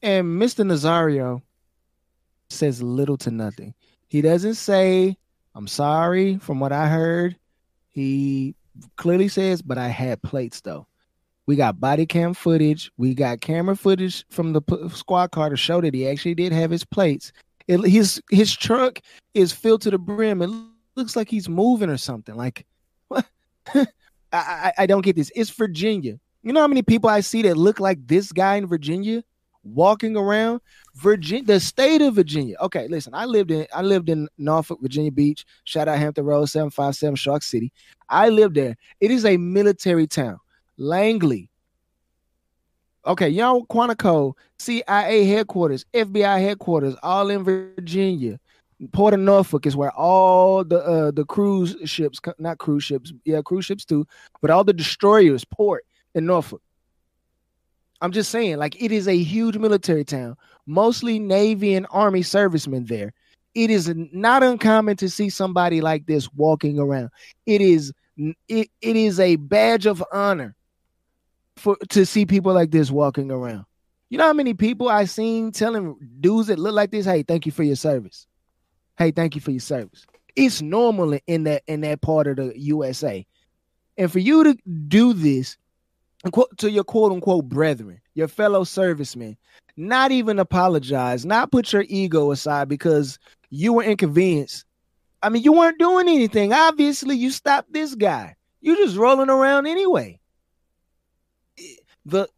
and 0.03 0.41
Mr. 0.41 0.65
Nazario 0.65 1.43
says 2.49 2.83
little 2.83 3.17
to 3.19 3.31
nothing. 3.31 3.75
He 4.09 4.21
doesn't 4.21 4.55
say, 4.55 5.17
I'm 5.55 5.69
sorry 5.69 6.39
from 6.39 6.59
what 6.59 6.73
I 6.73 6.89
heard. 6.89 7.37
He 7.89 8.57
clearly 8.97 9.29
says, 9.29 9.63
but 9.63 9.79
I 9.79 9.89
had 9.89 10.23
plates 10.23 10.61
though. 10.61 10.87
We 11.51 11.57
got 11.57 11.81
body 11.81 12.07
cam 12.07 12.33
footage. 12.33 12.93
We 12.97 13.13
got 13.13 13.41
camera 13.41 13.75
footage 13.75 14.25
from 14.31 14.53
the 14.53 14.63
p- 14.63 14.89
squad 14.91 15.33
car 15.33 15.51
to 15.51 15.57
show 15.57 15.81
that 15.81 15.93
he 15.93 16.07
actually 16.07 16.37
did 16.37 16.53
have 16.53 16.71
his 16.71 16.85
plates. 16.85 17.33
It, 17.67 17.81
his 17.81 18.23
his 18.31 18.57
trunk 18.57 19.03
is 19.35 19.51
filled 19.51 19.83
to 19.83 19.91
the 19.91 19.99
brim. 19.99 20.43
It 20.43 20.51
looks 20.95 21.17
like 21.17 21.29
he's 21.29 21.49
moving 21.49 21.91
or 21.91 21.97
something. 21.97 22.37
Like 22.37 22.65
what? 23.09 23.27
I, 23.75 23.89
I 24.33 24.73
I 24.79 24.87
don't 24.87 25.01
get 25.01 25.17
this. 25.17 25.33
It's 25.35 25.51
Virginia. 25.51 26.21
You 26.45 26.53
know 26.53 26.61
how 26.61 26.69
many 26.69 26.83
people 26.83 27.11
I 27.11 27.19
see 27.19 27.43
that 27.43 27.57
look 27.57 27.81
like 27.81 28.07
this 28.07 28.31
guy 28.31 28.55
in 28.55 28.69
Virginia 28.69 29.25
walking 29.65 30.17
around? 30.17 30.61
Virginia, 30.95 31.43
the 31.43 31.59
state 31.59 32.01
of 32.01 32.15
Virginia. 32.15 32.59
Okay, 32.61 32.87
listen. 32.87 33.13
I 33.13 33.25
lived 33.25 33.51
in 33.51 33.67
I 33.75 33.83
lived 33.83 34.09
in 34.09 34.29
Norfolk, 34.39 34.79
Virginia 34.81 35.11
Beach. 35.11 35.45
Shout 35.65 35.89
out 35.89 35.99
Hampton 35.99 36.25
Road, 36.25 36.47
seven 36.47 36.71
five 36.71 36.95
seven 36.95 37.17
Shark 37.17 37.43
City. 37.43 37.73
I 38.09 38.29
lived 38.29 38.55
there. 38.55 38.77
It 39.01 39.11
is 39.11 39.25
a 39.25 39.37
military 39.37 40.07
town. 40.07 40.39
Langley. 40.81 41.51
Okay, 43.07 43.29
y'all 43.29 43.67
Quantico, 43.67 44.33
CIA 44.59 45.25
headquarters, 45.25 45.85
FBI 45.93 46.41
headquarters, 46.41 46.97
all 47.03 47.31
in 47.31 47.45
Virginia. 47.45 48.41
Port 48.93 49.13
of 49.13 49.21
Norfolk 49.21 49.67
is 49.67 49.77
where 49.77 49.93
all 49.93 50.65
the 50.65 50.83
uh, 50.83 51.11
the 51.11 51.27
cruise 51.27 51.77
ships, 51.85 52.19
not 52.39 52.57
cruise 52.57 52.83
ships, 52.83 53.13
yeah, 53.27 53.43
cruise 53.45 53.67
ships 53.67 53.85
too, 53.85 54.07
but 54.41 54.51
all 54.51 54.65
the 54.65 54.73
destroyers 54.73 55.45
port 55.45 55.85
in 56.15 56.25
Norfolk. 56.25 56.63
I'm 58.01 58.13
just 58.13 58.31
saying, 58.31 58.57
like 58.57 58.83
it 58.83 58.91
is 58.91 59.07
a 59.07 59.19
huge 59.19 59.59
military 59.59 60.05
town, 60.05 60.35
mostly 60.67 61.19
Navy 61.19 61.75
and 61.75 61.87
Army 61.91 62.23
servicemen 62.23 62.87
there. 62.87 63.13
It 63.55 63.71
is 63.71 63.93
not 64.13 64.43
uncommon 64.43 64.97
to 64.97 65.11
see 65.11 65.29
somebody 65.29 65.83
like 65.83 66.07
this 66.07 66.33
walking 66.33 66.79
around. 66.79 67.11
It 67.45 67.61
is 67.61 67.93
it, 68.17 68.71
it 68.81 68.97
is 68.97 69.21
a 69.21 69.37
badge 69.37 69.85
of 69.85 70.03
honor 70.11 70.57
for 71.57 71.77
to 71.91 72.07
see 72.07 72.27
people 72.27 72.53
like 72.53 72.71
this 72.71 72.91
walking 72.91 73.31
around. 73.31 73.65
You 74.09 74.19
know 74.19 74.27
how 74.27 74.33
many 74.33 74.55
people 74.55 74.89
I 74.89 75.05
seen 75.05 75.53
telling 75.53 75.97
dudes 76.21 76.49
that 76.49 76.59
look 76.59 76.75
like 76.75 76.91
this, 76.91 77.07
"Hey, 77.07 77.23
thank 77.23 77.47
you 77.47 77.53
for 77.53 77.63
your 77.63 77.77
service." 77.77 78.27
Hey, 78.99 79.11
thank 79.13 79.35
you 79.35 79.41
for 79.41 79.51
your 79.51 79.61
service. 79.61 80.07
It's 80.37 80.63
normal 80.63 81.19
in 81.27 81.45
that 81.45 81.63
in 81.67 81.81
that 81.83 82.01
part 82.01 82.27
of 82.27 82.37
the 82.37 82.59
USA, 82.59 83.27
and 83.97 84.11
for 84.11 84.19
you 84.19 84.45
to 84.45 84.57
do 84.89 85.13
this 85.13 85.57
to 86.59 86.71
your 86.71 86.85
quote 86.85 87.13
unquote 87.13 87.49
brethren, 87.49 88.01
your 88.15 88.29
fellow 88.29 88.65
servicemen, 88.65 89.37
not 89.77 90.13
even 90.13 90.39
apologize, 90.39 91.25
not 91.25 91.51
put 91.51 91.73
your 91.73 91.85
ego 91.89 92.31
aside 92.31 92.69
because 92.69 93.19
you 93.51 93.73
were 93.73 93.83
inconvenienced. 93.83 94.65
I 95.23 95.29
mean, 95.29 95.43
you 95.43 95.53
weren't 95.53 95.79
doing 95.79 96.09
anything. 96.09 96.53
Obviously, 96.53 97.17
you 97.17 97.31
stopped 97.31 97.73
this 97.73 97.95
guy. 97.95 98.37
You 98.61 98.77
just 98.77 98.97
rolling 98.97 99.31
around 99.31 99.67
anyway. 99.67 100.20
The 102.07 102.29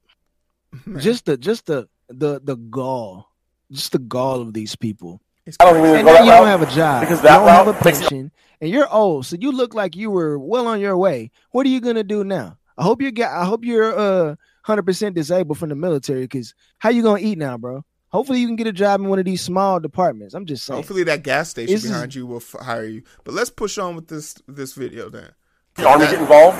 just 0.99 1.27
the 1.27 1.37
just 1.37 1.67
the 1.67 1.89
the 2.09 2.41
the 2.43 2.57
gall, 2.57 3.29
just 3.71 3.93
the 3.93 3.99
gall 3.99 4.41
of 4.41 4.55
these 4.55 4.77
people. 4.77 5.21
I 5.61 5.65
don't 5.65 5.79
even 5.85 5.97
And 5.97 6.07
now 6.07 6.13
that 6.13 6.25
you 6.25 6.31
don't 6.31 6.47
have 6.47 6.63
a 6.63 6.71
job. 6.71 7.01
because 7.01 7.21
you 7.23 7.29
don't 7.29 7.49
have 7.49 7.67
a 7.67 7.73
route 7.73 7.85
makes 7.85 7.99
it 7.99 8.03
pension, 8.03 8.31
and 8.61 8.71
you're 8.71 8.89
old, 8.93 9.27
so 9.27 9.37
you 9.39 9.51
look 9.51 9.75
like 9.75 9.97
you 9.97 10.11
were 10.11 10.39
well 10.39 10.69
on 10.69 10.79
your 10.81 10.97
way. 10.97 11.31
What 11.51 11.67
are 11.67 11.69
you 11.69 11.81
gonna 11.81 12.05
do 12.05 12.23
now? 12.25 12.59
I 12.79 12.85
hope 12.85 13.03
you 13.03 13.11
get. 13.11 13.31
I 13.31 13.45
hope 13.45 13.65
you're 13.65 13.97
uh 13.99 14.37
hundred 14.65 14.85
percent 14.85 15.15
disabled 15.17 15.59
from 15.59 15.69
the 15.71 15.75
military. 15.75 16.23
Because 16.23 16.55
how 16.79 16.91
you 16.91 17.03
gonna 17.03 17.21
eat 17.21 17.39
now, 17.39 17.59
bro? 17.59 17.85
Hopefully 18.09 18.41
you 18.41 18.47
can 18.47 18.57
get 18.57 18.67
a 18.67 18.73
job 18.73 19.01
in 19.01 19.09
one 19.09 19.19
of 19.19 19.25
these 19.25 19.41
small 19.43 19.81
departments. 19.81 20.35
I'm 20.35 20.45
just 20.47 20.65
saying. 20.65 20.77
Hopefully 20.79 21.03
that 21.05 21.23
gas 21.23 21.51
station 21.51 21.75
This 21.75 21.85
is- 21.85 21.91
behind 21.91 22.15
you 22.15 22.27
will 22.27 22.37
f- 22.37 22.57
hire 22.61 22.85
you. 22.85 23.03
But 23.25 23.35
let's 23.35 23.51
push 23.51 23.79
on 23.79 23.97
with 23.97 24.09
this 24.09 24.35
this 24.47 24.75
video 24.75 25.09
then. 25.09 25.31
the 25.77 25.89
army 25.89 26.05
get 26.07 26.21
involved, 26.21 26.59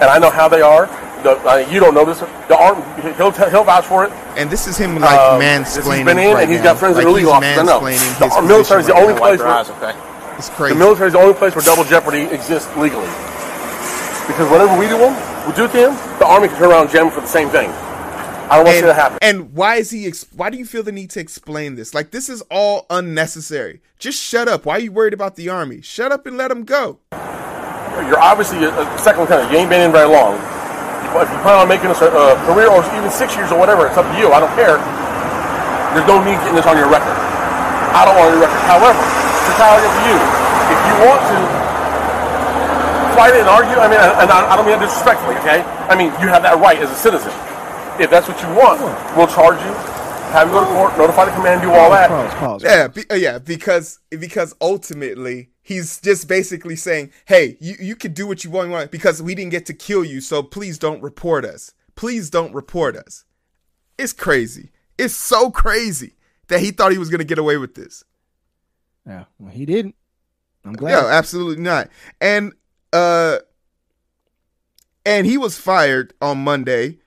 and 0.00 0.04
I 0.10 0.18
know 0.18 0.30
how 0.30 0.48
they 0.48 0.60
are. 0.62 0.86
The, 1.22 1.32
uh, 1.48 1.56
you 1.70 1.80
don't 1.80 1.94
know 1.94 2.04
this. 2.04 2.20
The 2.20 2.56
army, 2.56 2.82
he'll 3.16 3.32
tell, 3.32 3.50
he'll 3.50 3.64
vouch 3.64 3.86
for 3.86 4.04
it. 4.04 4.12
And 4.36 4.48
this 4.50 4.66
is 4.68 4.76
him 4.76 4.98
like 4.98 5.18
Um, 5.18 5.40
mansplaining. 5.40 5.96
He's 5.96 6.04
been 6.04 6.18
in, 6.18 6.34
right 6.34 6.42
and 6.42 6.50
he's 6.52 6.60
now. 6.60 6.74
got 6.74 6.78
friends 6.78 6.96
like 6.96 7.04
that 7.04 7.10
are 7.10 7.14
legal 7.14 7.34
he's. 7.40 7.58
I 7.58 7.62
know. 7.62 7.80
mansplaining 7.80 8.18
The 8.18 8.28
his 8.28 8.48
military 8.48 8.80
is 8.82 8.86
the 8.86 8.92
position 8.92 8.96
only 8.96 9.12
right 9.14 9.22
place 9.22 9.40
Wipe 9.40 9.48
where 9.48 9.56
eyes, 9.56 9.70
okay? 9.70 10.36
It's 10.38 10.50
crazy. 10.50 10.74
the 10.74 10.78
military 10.78 11.06
is 11.08 11.12
the 11.14 11.18
only 11.20 11.34
place 11.34 11.54
where 11.56 11.64
double 11.64 11.84
jeopardy 11.84 12.22
exists 12.28 12.68
legally. 12.76 13.08
Because 14.28 14.50
whatever 14.50 14.78
we 14.78 14.86
do 14.88 14.98
them, 14.98 15.14
we 15.46 15.52
do 15.54 15.64
it 15.64 15.72
to 15.72 15.90
him, 15.90 16.18
the 16.18 16.26
army 16.26 16.48
can 16.48 16.58
turn 16.58 16.70
around 16.70 16.82
and 16.82 16.90
jam 16.90 17.10
for 17.10 17.20
the 17.22 17.26
same 17.26 17.48
thing. 17.48 17.70
I 17.70 18.56
don't 18.56 18.64
want 18.64 18.66
to 18.66 18.72
see 18.74 18.78
and, 18.80 18.88
that 18.88 18.94
happen. 18.94 19.18
and 19.22 19.52
why 19.54 19.76
is 19.76 19.90
he? 19.90 20.06
Ex- 20.06 20.26
why 20.36 20.50
do 20.50 20.58
you 20.58 20.66
feel 20.66 20.82
the 20.84 20.92
need 20.92 21.10
to 21.10 21.20
explain 21.20 21.74
this? 21.74 21.94
Like 21.94 22.10
this 22.12 22.28
is 22.28 22.42
all 22.50 22.86
unnecessary. 22.90 23.80
Just 23.98 24.22
shut 24.22 24.46
up. 24.46 24.66
Why 24.66 24.74
are 24.76 24.80
you 24.80 24.92
worried 24.92 25.14
about 25.14 25.34
the 25.36 25.48
army? 25.48 25.80
Shut 25.80 26.12
up 26.12 26.26
and 26.26 26.36
let 26.36 26.50
him 26.50 26.64
go. 26.64 26.98
You're 28.04 28.20
obviously 28.20 28.64
a, 28.64 28.72
a 28.72 28.84
second 28.98 29.24
lieutenant. 29.24 29.48
You 29.50 29.58
ain't 29.58 29.70
been 29.70 29.80
in 29.80 29.92
very 29.92 30.08
long. 30.08 30.36
If 31.16 31.32
you 31.32 31.40
plan 31.40 31.56
on 31.56 31.64
making 31.64 31.88
a, 31.88 31.96
a 31.96 32.36
career 32.44 32.68
or 32.68 32.84
even 32.92 33.08
six 33.08 33.32
years 33.32 33.48
or 33.48 33.56
whatever, 33.56 33.88
it's 33.88 33.96
up 33.96 34.04
to 34.04 34.16
you. 34.20 34.36
I 34.36 34.40
don't 34.40 34.52
care. 34.52 34.76
There's 35.96 36.04
no 36.04 36.20
need 36.20 36.36
getting 36.44 36.60
this 36.60 36.68
on 36.68 36.76
your 36.76 36.92
record. 36.92 37.16
I 37.96 38.04
don't 38.04 38.20
want 38.20 38.36
your 38.36 38.44
record. 38.44 38.60
However, 38.68 39.00
it's 39.00 39.48
entirely 39.56 39.88
up 39.88 39.94
to 39.96 40.02
you. 40.12 40.18
If 40.68 40.78
you 40.84 40.94
want 41.08 41.20
to 41.24 41.38
fight 43.16 43.32
it 43.32 43.40
and 43.40 43.48
argue, 43.48 43.80
I 43.80 43.88
mean, 43.88 43.96
and 43.96 44.28
I, 44.28 44.52
I 44.52 44.56
don't 44.60 44.68
mean 44.68 44.76
that 44.76 44.84
disrespectfully, 44.84 45.40
okay? 45.40 45.64
I 45.88 45.96
mean, 45.96 46.12
you 46.20 46.28
have 46.28 46.44
that 46.44 46.60
right 46.60 46.76
as 46.76 46.92
a 46.92 46.98
citizen. 47.00 47.32
If 47.96 48.12
that's 48.12 48.28
what 48.28 48.36
you 48.44 48.48
want, 48.52 48.84
we'll 49.16 49.26
charge 49.32 49.56
you, 49.64 49.72
have 50.36 50.48
you 50.48 50.52
go 50.52 50.60
to 50.60 50.66
court, 50.66 50.98
notify 50.98 51.24
the 51.24 51.32
command, 51.32 51.62
do 51.62 51.72
all 51.72 51.88
that. 51.96 52.10
Pause, 52.12 52.34
pause. 52.34 52.62
Yeah, 52.62 52.88
be, 52.88 53.08
uh, 53.08 53.14
yeah, 53.14 53.38
because 53.38 54.00
because 54.10 54.54
ultimately 54.60 55.48
he's 55.66 56.00
just 56.00 56.28
basically 56.28 56.76
saying, 56.76 57.10
"Hey, 57.26 57.56
you 57.60 57.74
you 57.80 57.96
can 57.96 58.12
do 58.12 58.26
what 58.26 58.44
you 58.44 58.50
want, 58.50 58.68
you 58.68 58.72
want 58.72 58.90
because 58.92 59.20
we 59.20 59.34
didn't 59.34 59.50
get 59.50 59.66
to 59.66 59.74
kill 59.74 60.04
you, 60.04 60.20
so 60.20 60.42
please 60.42 60.78
don't 60.78 61.02
report 61.02 61.44
us. 61.44 61.74
Please 61.96 62.30
don't 62.30 62.54
report 62.54 62.96
us." 62.96 63.24
It's 63.98 64.12
crazy. 64.12 64.70
It's 64.96 65.14
so 65.14 65.50
crazy 65.50 66.14
that 66.48 66.60
he 66.60 66.70
thought 66.70 66.92
he 66.92 66.98
was 66.98 67.10
gonna 67.10 67.24
get 67.24 67.38
away 67.38 67.56
with 67.56 67.74
this. 67.74 68.04
Yeah, 69.04 69.24
well, 69.38 69.52
he 69.52 69.66
didn't. 69.66 69.96
I'm 70.64 70.74
glad. 70.74 70.92
No, 70.92 71.08
absolutely 71.08 71.62
not. 71.62 71.88
And 72.20 72.52
uh 72.92 73.38
and 75.04 75.26
he 75.26 75.38
was 75.38 75.58
fired 75.58 76.14
on 76.20 76.38
Monday. 76.38 76.98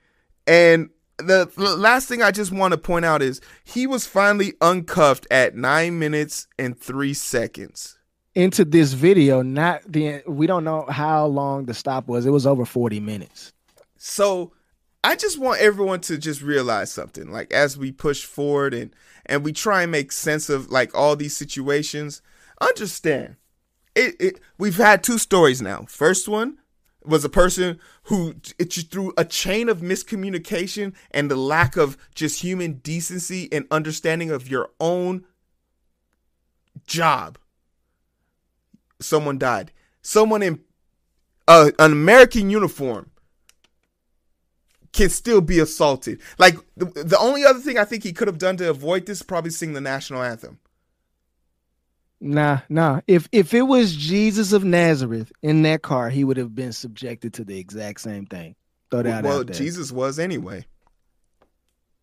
And 0.47 0.89
the, 1.17 1.51
the 1.55 1.75
last 1.75 2.07
thing 2.07 2.23
I 2.23 2.31
just 2.31 2.51
want 2.51 2.71
to 2.71 2.77
point 2.77 3.05
out 3.05 3.21
is 3.21 3.41
he 3.63 3.85
was 3.85 4.07
finally 4.07 4.53
uncuffed 4.61 5.27
at 5.29 5.53
9 5.55 5.99
minutes 5.99 6.47
and 6.57 6.79
3 6.79 7.13
seconds. 7.13 7.98
Into 8.35 8.63
this 8.63 8.93
video, 8.93 9.41
not 9.41 9.81
the 9.91 10.21
we 10.27 10.47
don't 10.47 10.63
know 10.63 10.85
how 10.87 11.25
long 11.25 11.65
the 11.65 11.73
stop 11.73 12.07
was. 12.07 12.25
It 12.25 12.29
was 12.29 12.45
over 12.45 12.63
40 12.63 12.99
minutes. 12.99 13.51
So 13.97 14.53
I 15.03 15.15
just 15.15 15.39
want 15.39 15.61
everyone 15.61 16.01
to 16.01 16.17
just 16.17 16.41
realize 16.41 16.91
something. 16.91 17.31
Like 17.31 17.51
as 17.51 17.77
we 17.77 17.91
push 17.91 18.23
forward 18.23 18.73
and 18.73 18.93
and 19.25 19.43
we 19.43 19.51
try 19.51 19.83
and 19.83 19.91
make 19.91 20.11
sense 20.11 20.49
of 20.49 20.69
like 20.69 20.93
all 20.93 21.15
these 21.15 21.35
situations, 21.35 22.21
understand. 22.61 23.35
It, 23.95 24.15
it 24.19 24.39
we've 24.57 24.77
had 24.77 25.03
two 25.03 25.17
stories 25.17 25.61
now. 25.61 25.85
First 25.87 26.27
one 26.27 26.59
was 27.05 27.23
a 27.23 27.29
person 27.29 27.79
who 28.03 28.35
it 28.57 28.73
through 28.73 29.13
a 29.17 29.25
chain 29.25 29.69
of 29.69 29.79
miscommunication 29.79 30.93
and 31.11 31.31
the 31.31 31.35
lack 31.35 31.77
of 31.77 31.97
just 32.13 32.41
human 32.41 32.73
decency 32.73 33.51
and 33.51 33.65
understanding 33.71 34.31
of 34.31 34.49
your 34.49 34.69
own 34.79 35.25
job. 36.85 37.37
Someone 38.99 39.37
died. 39.37 39.71
Someone 40.01 40.43
in 40.43 40.59
uh, 41.47 41.71
an 41.79 41.91
American 41.91 42.49
uniform 42.49 43.09
can 44.93 45.09
still 45.09 45.41
be 45.41 45.59
assaulted. 45.59 46.21
Like 46.37 46.55
the, 46.75 46.85
the 46.85 47.17
only 47.19 47.43
other 47.45 47.59
thing 47.59 47.77
I 47.77 47.85
think 47.85 48.03
he 48.03 48.13
could 48.13 48.27
have 48.27 48.37
done 48.37 48.57
to 48.57 48.69
avoid 48.69 49.05
this 49.05 49.21
probably 49.21 49.51
sing 49.51 49.73
the 49.73 49.81
national 49.81 50.21
anthem. 50.21 50.59
Nah, 52.21 52.59
nah. 52.67 53.01
If 53.07 53.29
if 53.31 53.53
it 53.53 53.61
was 53.61 53.95
Jesus 53.95 54.51
of 54.51 54.63
Nazareth 54.63 55.31
in 55.41 55.61
that 55.63 55.81
car, 55.81 56.09
he 56.09 56.23
would 56.23 56.37
have 56.37 56.53
been 56.53 56.73
subjected 56.73 57.33
to 57.35 57.45
the 57.45 57.57
exact 57.57 58.01
same 58.01 58.25
thing. 58.25 58.55
Throw 58.91 59.03
that 59.03 59.23
well, 59.23 59.39
out 59.39 59.47
there. 59.47 59.55
Jesus 59.55 59.91
was 59.91 60.19
anyway. 60.19 60.65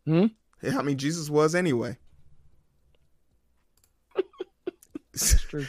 Hmm? 0.06 0.26
Yeah, 0.62 0.78
I 0.78 0.82
mean 0.82 0.96
Jesus 0.96 1.28
was 1.28 1.54
anyway. 1.54 1.98
That's 5.12 5.42
true. 5.42 5.66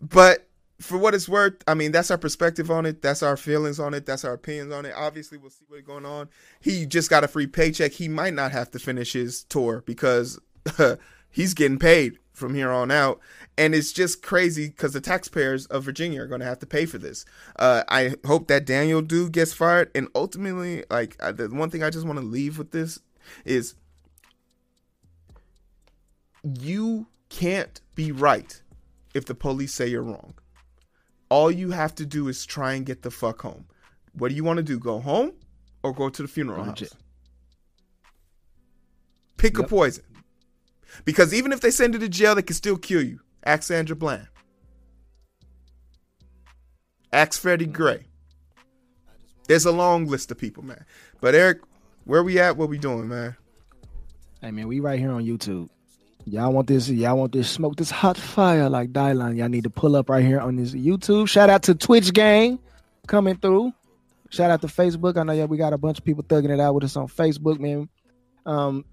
But 0.00 0.46
for 0.80 0.98
what 0.98 1.14
it's 1.14 1.28
worth, 1.28 1.54
I 1.66 1.74
mean 1.74 1.92
that's 1.92 2.10
our 2.10 2.18
perspective 2.18 2.70
on 2.70 2.86
it. 2.86 3.02
That's 3.02 3.22
our 3.22 3.36
feelings 3.36 3.80
on 3.80 3.94
it. 3.94 4.06
That's 4.06 4.24
our 4.24 4.34
opinions 4.34 4.72
on 4.72 4.84
it. 4.84 4.92
Obviously, 4.96 5.38
we'll 5.38 5.50
see 5.50 5.64
what's 5.68 5.86
going 5.86 6.04
on. 6.04 6.28
He 6.60 6.86
just 6.86 7.10
got 7.10 7.24
a 7.24 7.28
free 7.28 7.46
paycheck. 7.46 7.92
He 7.92 8.08
might 8.08 8.34
not 8.34 8.52
have 8.52 8.70
to 8.72 8.78
finish 8.78 9.12
his 9.14 9.44
tour 9.44 9.82
because 9.86 10.38
he's 11.30 11.54
getting 11.54 11.78
paid 11.78 12.18
from 12.36 12.54
here 12.54 12.70
on 12.70 12.90
out. 12.90 13.20
And 13.58 13.74
it's 13.74 13.92
just 13.92 14.22
crazy 14.22 14.68
because 14.68 14.92
the 14.92 15.00
taxpayers 15.00 15.66
of 15.66 15.84
Virginia 15.84 16.22
are 16.22 16.26
going 16.26 16.40
to 16.40 16.46
have 16.46 16.58
to 16.58 16.66
pay 16.66 16.84
for 16.84 16.98
this. 16.98 17.24
Uh, 17.58 17.82
I 17.88 18.14
hope 18.26 18.48
that 18.48 18.66
Daniel 18.66 19.00
Dude 19.00 19.32
gets 19.32 19.54
fired. 19.54 19.90
And 19.94 20.08
ultimately, 20.14 20.84
like 20.90 21.16
the 21.16 21.48
one 21.50 21.70
thing 21.70 21.82
I 21.82 21.90
just 21.90 22.06
want 22.06 22.18
to 22.18 22.24
leave 22.24 22.58
with 22.58 22.72
this 22.72 23.00
is 23.46 23.74
you 26.44 27.06
can't 27.30 27.80
be 27.94 28.12
right 28.12 28.60
if 29.16 29.24
the 29.24 29.34
police 29.34 29.72
say 29.72 29.86
you're 29.86 30.02
wrong. 30.02 30.34
All 31.30 31.50
you 31.50 31.70
have 31.70 31.94
to 31.96 32.06
do 32.06 32.28
is 32.28 32.44
try 32.44 32.74
and 32.74 32.84
get 32.84 33.02
the 33.02 33.10
fuck 33.10 33.40
home. 33.40 33.64
What 34.12 34.28
do 34.28 34.34
you 34.34 34.44
want 34.44 34.58
to 34.58 34.62
do? 34.62 34.78
Go 34.78 35.00
home 35.00 35.32
or 35.82 35.92
go 35.92 36.08
to 36.08 36.22
the 36.22 36.28
funeral 36.28 36.62
house? 36.62 36.80
Legit. 36.80 36.92
Pick 39.38 39.58
a 39.58 39.64
poison. 39.64 40.04
Because 41.04 41.34
even 41.34 41.52
if 41.52 41.60
they 41.60 41.70
send 41.70 41.94
you 41.94 42.00
to 42.00 42.08
jail, 42.08 42.34
they 42.34 42.42
can 42.42 42.54
still 42.54 42.76
kill 42.76 43.02
you. 43.02 43.20
Ask 43.44 43.64
Sandra 43.64 43.96
Bland. 43.96 44.28
Ask 47.12 47.40
Freddie 47.40 47.66
mm. 47.66 47.72
Gray. 47.72 48.04
There's 49.48 49.64
a 49.64 49.72
long 49.72 50.06
list 50.06 50.30
of 50.30 50.38
people, 50.38 50.62
man. 50.64 50.84
But 51.20 51.34
Eric, 51.34 51.60
where 52.04 52.22
we 52.22 52.38
at? 52.38 52.56
What 52.56 52.68
we 52.68 52.78
doing, 52.78 53.08
man? 53.08 53.36
Hey 54.40 54.50
man, 54.50 54.68
we 54.68 54.80
right 54.80 54.98
here 54.98 55.12
on 55.12 55.24
YouTube. 55.24 55.68
Y'all 56.28 56.52
want 56.52 56.66
this? 56.66 56.88
Y'all 56.90 57.16
want 57.16 57.30
this 57.30 57.48
smoke? 57.48 57.76
This 57.76 57.90
hot 57.90 58.16
fire 58.16 58.68
like 58.68 58.92
Dylan? 58.92 59.36
Y'all 59.36 59.48
need 59.48 59.62
to 59.62 59.70
pull 59.70 59.94
up 59.94 60.10
right 60.10 60.24
here 60.24 60.40
on 60.40 60.56
this 60.56 60.72
YouTube. 60.72 61.28
Shout 61.28 61.48
out 61.48 61.62
to 61.64 61.74
Twitch 61.74 62.12
gang 62.12 62.58
coming 63.06 63.36
through. 63.36 63.72
Shout 64.30 64.50
out 64.50 64.60
to 64.62 64.66
Facebook. 64.66 65.16
I 65.16 65.22
know 65.22 65.32
yeah, 65.32 65.44
we 65.44 65.56
got 65.56 65.72
a 65.72 65.78
bunch 65.78 65.98
of 65.98 66.04
people 66.04 66.24
thugging 66.24 66.50
it 66.50 66.58
out 66.58 66.74
with 66.74 66.82
us 66.82 66.96
on 66.96 67.06
Facebook, 67.06 67.60
man. 67.60 67.88
Um, 68.44 68.84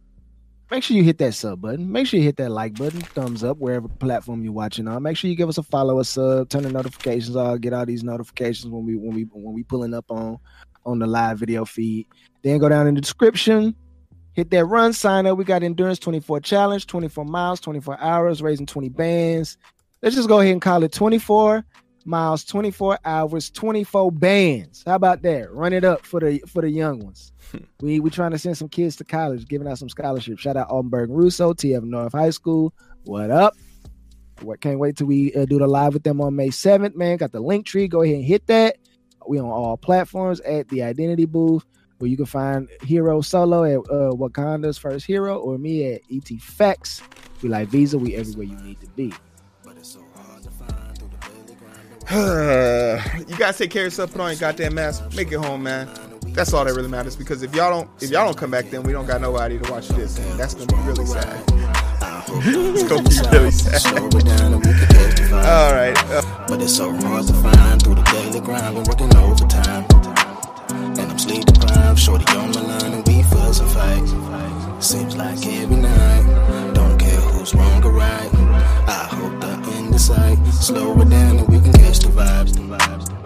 make 0.70 0.84
sure 0.84 0.96
you 0.96 1.04
hit 1.04 1.18
that 1.18 1.34
sub 1.34 1.60
button. 1.60 1.92
Make 1.92 2.06
sure 2.06 2.20
you 2.20 2.24
hit 2.24 2.38
that 2.38 2.52
like 2.52 2.76
button, 2.76 3.02
thumbs 3.02 3.44
up 3.44 3.58
wherever 3.58 3.88
platform 3.88 4.44
you're 4.44 4.54
watching 4.54 4.88
on. 4.88 5.02
Make 5.02 5.18
sure 5.18 5.28
you 5.28 5.36
give 5.36 5.50
us 5.50 5.58
a 5.58 5.64
follow, 5.64 6.00
a 6.00 6.06
sub, 6.06 6.50
turn 6.50 6.62
the 6.62 6.72
notifications 6.72 7.36
on, 7.36 7.58
get 7.58 7.74
all 7.74 7.88
these 7.88 8.04
notifications 8.04 8.72
when 8.72 8.86
we 8.86 8.96
when 8.96 9.16
we 9.16 9.24
when 9.24 9.56
we 9.56 9.64
pulling 9.64 9.96
up 9.96 10.06
on 10.10 10.38
on 10.86 11.00
the 11.00 11.08
live 11.08 11.40
video 11.40 11.66
feed. 11.66 12.06
Then 12.44 12.60
go 12.60 12.70
down 12.70 12.86
in 12.86 12.94
the 12.94 13.02
description, 13.02 13.76
hit 14.34 14.50
that 14.52 14.66
run 14.66 14.94
sign 14.94 15.26
up. 15.26 15.38
We 15.38 15.44
got 15.44 15.64
endurance 15.64 16.00
24 16.00 16.42
challenge, 16.42 16.88
24 16.88 17.26
miles, 17.26 17.60
24 17.60 18.00
hours, 18.00 18.42
raising 18.42 18.66
20 18.66 18.90
bands. 18.90 19.58
Let's 20.02 20.16
just 20.16 20.28
go 20.28 20.40
ahead 20.40 20.52
and 20.52 20.62
call 20.62 20.84
it 20.84 20.92
24 20.92 21.64
miles, 22.06 22.44
24 22.44 23.00
hours, 23.06 23.50
24 23.50 24.12
bands. 24.12 24.84
How 24.86 24.96
about 24.96 25.22
that? 25.22 25.52
Run 25.52 25.74
it 25.74 25.86
up 25.86 26.06
for 26.06 26.20
the 26.20 26.40
for 26.48 26.62
the 26.62 26.70
young 26.70 27.00
ones. 27.00 27.32
we 27.82 28.00
we 28.00 28.10
trying 28.10 28.32
to 28.32 28.38
send 28.38 28.58
some 28.58 28.70
kids 28.70 28.96
to 28.98 29.04
college, 29.04 29.48
giving 29.48 29.68
out 29.68 29.78
some 29.78 29.90
scholarships. 29.90 30.42
Shout 30.42 30.58
out 30.58 30.70
Altenberg 30.70 31.08
Russo, 31.10 31.54
TF 31.54 31.84
North 31.84 32.14
High 32.14 32.32
School. 32.32 32.74
What 33.06 33.32
up? 33.32 33.56
What 34.42 34.62
can't 34.62 34.80
wait 34.80 34.98
till 34.98 35.08
we 35.08 35.34
uh, 35.36 35.46
do 35.46 35.60
the 35.60 35.68
live 35.68 35.94
with 35.94 36.04
them 36.04 36.20
on 36.20 36.36
May 36.36 36.50
7th, 36.50 36.96
man. 36.96 37.18
Got 37.18 37.32
the 37.32 37.40
link 37.40 37.66
tree. 37.66 37.88
Go 37.88 38.02
ahead 38.02 38.16
and 38.16 38.26
hit 38.26 38.48
that. 38.48 38.78
We 39.28 39.40
on 39.40 39.46
all 39.46 39.78
platforms 39.78 40.42
at 40.42 40.68
the 40.68 40.84
Identity 40.84 41.26
Booth 41.26 41.66
where 42.04 42.10
you 42.10 42.18
can 42.18 42.26
find 42.26 42.68
Heero 42.82 43.24
Solo 43.24 43.64
at 43.64 43.78
uh, 43.90 44.12
Wakanda's 44.14 44.78
First 44.78 45.06
Hero 45.06 45.38
or 45.38 45.58
me 45.58 45.94
at 45.94 46.02
ET 46.12 46.28
Facts. 46.42 47.02
We 47.42 47.48
like 47.48 47.70
Visa. 47.70 47.98
We 47.98 48.14
everywhere 48.18 48.46
you 48.46 48.58
need 48.58 48.82
to 48.82 48.88
be. 48.88 49.14
But 49.64 49.78
it's 49.78 49.94
so 49.94 50.04
hard 50.14 50.44
to 50.44 50.50
find 50.50 50.98
through 51.00 51.08
the 51.08 51.18
play 51.18 51.42
the 51.48 51.54
ground. 53.14 53.30
You 53.30 53.38
guys 53.38 53.58
take 53.58 53.72
care 53.72 53.84
of 53.84 53.86
yourself. 53.86 54.12
Put 54.12 54.20
on 54.20 54.32
your 54.32 54.40
goddamn 54.40 54.76
mask. 54.76 55.16
Make 55.16 55.32
it 55.32 55.38
home, 55.38 55.64
man. 55.64 55.88
That's 56.34 56.52
all 56.52 56.66
that 56.66 56.74
really 56.74 56.90
matters. 56.90 57.16
Because 57.16 57.42
if 57.42 57.56
y'all 57.56 57.70
don't, 57.70 58.04
if 58.04 58.10
y'all 58.10 58.26
don't 58.26 58.36
come 58.38 58.52
back, 58.52 58.70
then 58.70 58.84
we 58.84 58.92
don't 58.92 59.06
got 59.06 59.22
nobody 59.22 59.58
to 59.58 59.72
watch 59.72 59.88
this, 59.88 60.20
and 60.20 60.38
that's 60.38 60.56
gonna 60.56 60.66
be 60.68 60.86
really 60.86 61.06
sad. 61.06 61.42
it's 62.36 62.84
gonna 62.84 63.04
be 63.08 63.16
really 63.32 63.52
sad. 63.52 63.94
all 65.32 65.74
right. 65.74 65.98
Uh, 66.12 66.46
But 66.50 66.62
it's 66.62 66.76
so 66.76 66.92
hard 66.92 67.28
to 67.28 67.34
find 67.36 67.82
through 67.82 67.96
the 67.96 68.04
daily 68.12 68.42
grind. 68.42 68.76
We're 68.76 68.84
working 68.84 69.16
overtime. 69.16 70.23
Five. 71.74 72.00
Shorty 72.00 72.26
on 72.38 72.52
my 72.52 72.62
line 72.62 72.94
and 72.94 73.08
we 73.08 73.24
fuss 73.24 73.60
and 73.60 73.70
fight. 73.72 74.84
Seems 74.84 75.16
like 75.16 75.46
every 75.46 75.78
night. 75.78 76.74
Don't 76.74 76.98
care 76.98 77.22
who's 77.32 77.54
wrong 77.56 77.84
or 77.86 77.92
right. 77.92 78.30
I 78.88 79.08
hope 79.12 79.40
the 79.40 79.72
end 79.76 79.96
is 79.96 80.06
sight. 80.06 80.38
Slow 80.48 81.00
it 81.02 81.10
down 81.10 81.38
and 81.38 81.48
we 81.48 81.60
can 81.62 81.74
catch 81.74 82.00
the 82.00 82.10
vibes. 82.10 82.54
The 82.54 82.62
vibes. 82.62 83.23